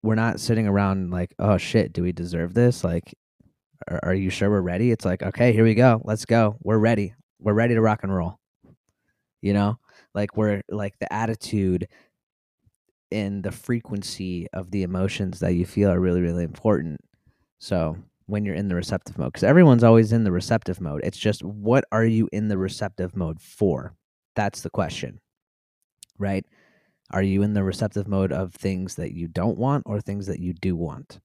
we're 0.02 0.14
not 0.14 0.40
sitting 0.40 0.66
around 0.66 1.10
like 1.10 1.34
oh 1.38 1.58
shit 1.58 1.92
do 1.92 2.02
we 2.02 2.12
deserve 2.12 2.54
this? 2.54 2.84
Like 2.84 3.14
are, 3.86 4.00
are 4.02 4.14
you 4.14 4.30
sure 4.30 4.50
we're 4.50 4.60
ready? 4.60 4.90
It's 4.90 5.04
like 5.04 5.22
okay 5.22 5.52
here 5.52 5.64
we 5.64 5.74
go. 5.74 6.00
Let's 6.04 6.24
go. 6.24 6.56
We're 6.62 6.78
ready. 6.78 7.14
We're 7.40 7.54
ready 7.54 7.74
to 7.74 7.80
rock 7.80 8.00
and 8.02 8.14
roll. 8.14 8.38
You 9.40 9.52
know? 9.52 9.78
Like 10.14 10.36
we're 10.36 10.62
like 10.68 10.98
the 10.98 11.12
attitude 11.12 11.88
and 13.10 13.42
the 13.42 13.52
frequency 13.52 14.46
of 14.52 14.70
the 14.70 14.82
emotions 14.82 15.40
that 15.40 15.54
you 15.54 15.64
feel 15.64 15.90
are 15.90 16.00
really 16.00 16.20
really 16.20 16.44
important. 16.44 17.00
So 17.58 17.96
when 18.26 18.44
you're 18.44 18.54
in 18.54 18.68
the 18.68 18.74
receptive 18.74 19.16
mode 19.16 19.32
because 19.32 19.42
everyone's 19.42 19.82
always 19.82 20.12
in 20.12 20.22
the 20.22 20.32
receptive 20.32 20.80
mode. 20.80 21.00
It's 21.02 21.18
just 21.18 21.42
what 21.42 21.84
are 21.90 22.04
you 22.04 22.28
in 22.30 22.48
the 22.48 22.58
receptive 22.58 23.16
mode 23.16 23.40
for? 23.40 23.94
That's 24.36 24.60
the 24.60 24.70
question. 24.70 25.20
Right? 26.18 26.44
Are 27.10 27.22
you 27.22 27.42
in 27.42 27.54
the 27.54 27.64
receptive 27.64 28.06
mode 28.06 28.32
of 28.32 28.52
things 28.52 28.96
that 28.96 29.14
you 29.14 29.28
don't 29.28 29.56
want 29.56 29.84
or 29.86 30.00
things 30.00 30.26
that 30.26 30.40
you 30.40 30.52
do 30.52 30.76
want 30.76 31.20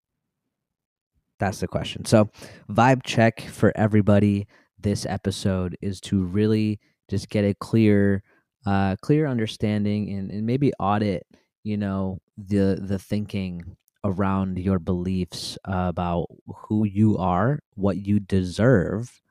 that's 1.40 1.60
the 1.60 1.68
question. 1.68 2.06
So 2.06 2.30
vibe 2.70 3.04
check 3.04 3.42
for 3.42 3.72
everybody 3.76 4.48
this 4.80 5.06
episode 5.06 5.78
is 5.82 6.00
to 6.02 6.24
really 6.24 6.80
just 7.10 7.30
get 7.30 7.46
a 7.46 7.54
clear 7.56 8.24
uh, 8.66 8.96
clear 9.02 9.28
understanding 9.28 10.10
and, 10.10 10.32
and 10.32 10.46
maybe 10.46 10.72
audit 10.80 11.26
you 11.64 11.78
know 11.78 12.20
the 12.38 12.80
the 12.82 12.98
thinking 12.98 13.76
around 14.06 14.58
your 14.58 14.80
beliefs 14.80 15.58
about 15.66 16.28
who 16.48 16.86
you 16.86 17.18
are 17.18 17.60
what 17.76 17.98
you 17.98 18.20
deserve 18.20 19.22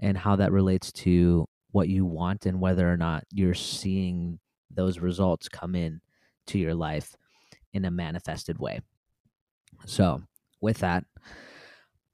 and 0.00 0.16
how 0.16 0.36
that 0.36 0.52
relates 0.52 0.92
to 0.92 1.46
what 1.72 1.88
you 1.88 2.04
want 2.04 2.46
and 2.46 2.60
whether 2.60 2.90
or 2.90 2.96
not 2.96 3.24
you're 3.30 3.54
seeing 3.54 4.38
those 4.70 4.98
results 4.98 5.48
come 5.48 5.74
in 5.74 6.00
to 6.46 6.58
your 6.58 6.74
life 6.74 7.14
in 7.72 7.84
a 7.84 7.90
manifested 7.90 8.58
way. 8.58 8.80
So 9.84 10.22
with 10.60 10.78
that 10.78 11.04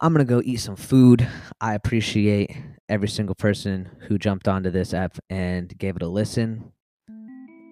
I'm 0.03 0.13
gonna 0.13 0.25
go 0.25 0.43
eat 0.45 0.57
some 0.57 0.75
food. 0.75 1.29
I 1.61 1.75
appreciate 1.75 2.51
every 2.89 3.07
single 3.07 3.37
person 3.37 3.89
who 4.09 4.19
jumped 4.19 4.49
onto 4.49 4.69
this 4.69 4.93
app 4.93 5.17
and 5.31 5.73
gave 5.79 5.95
it 5.95 6.03
a 6.03 6.09
listen. 6.09 6.73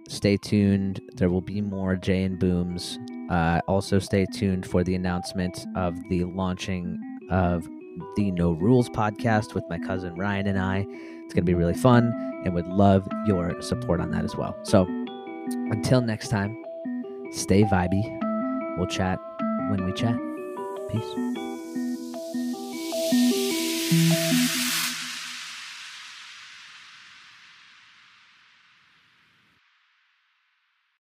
Stay 0.08 0.36
tuned. 0.36 1.00
There 1.16 1.28
will 1.28 1.40
be 1.40 1.60
more 1.60 1.96
Jay 1.96 2.22
and 2.22 2.38
Booms. 2.38 3.00
Uh, 3.30 3.60
also, 3.66 3.98
stay 3.98 4.26
tuned 4.32 4.64
for 4.64 4.84
the 4.84 4.94
announcement 4.94 5.66
of 5.74 5.96
the 6.08 6.22
launching 6.22 7.00
of 7.32 7.68
the 8.14 8.30
No 8.30 8.52
Rules 8.52 8.88
podcast 8.90 9.54
with 9.54 9.64
my 9.68 9.78
cousin 9.78 10.14
Ryan 10.14 10.46
and 10.46 10.58
I. 10.58 10.86
It's 10.88 11.34
going 11.34 11.44
to 11.46 11.50
be 11.50 11.54
really 11.54 11.74
fun 11.74 12.12
and 12.44 12.54
would 12.54 12.68
love 12.68 13.08
your 13.26 13.60
support 13.60 14.00
on 14.00 14.12
that 14.12 14.24
as 14.24 14.36
well. 14.36 14.56
So, 14.62 14.84
until 15.70 16.00
next 16.00 16.28
time, 16.28 16.56
stay 17.32 17.64
vibey. 17.64 18.76
We'll 18.78 18.86
chat 18.86 19.18
when 19.68 19.84
we 19.84 19.92
chat. 19.94 20.29
Peace. 20.92 21.30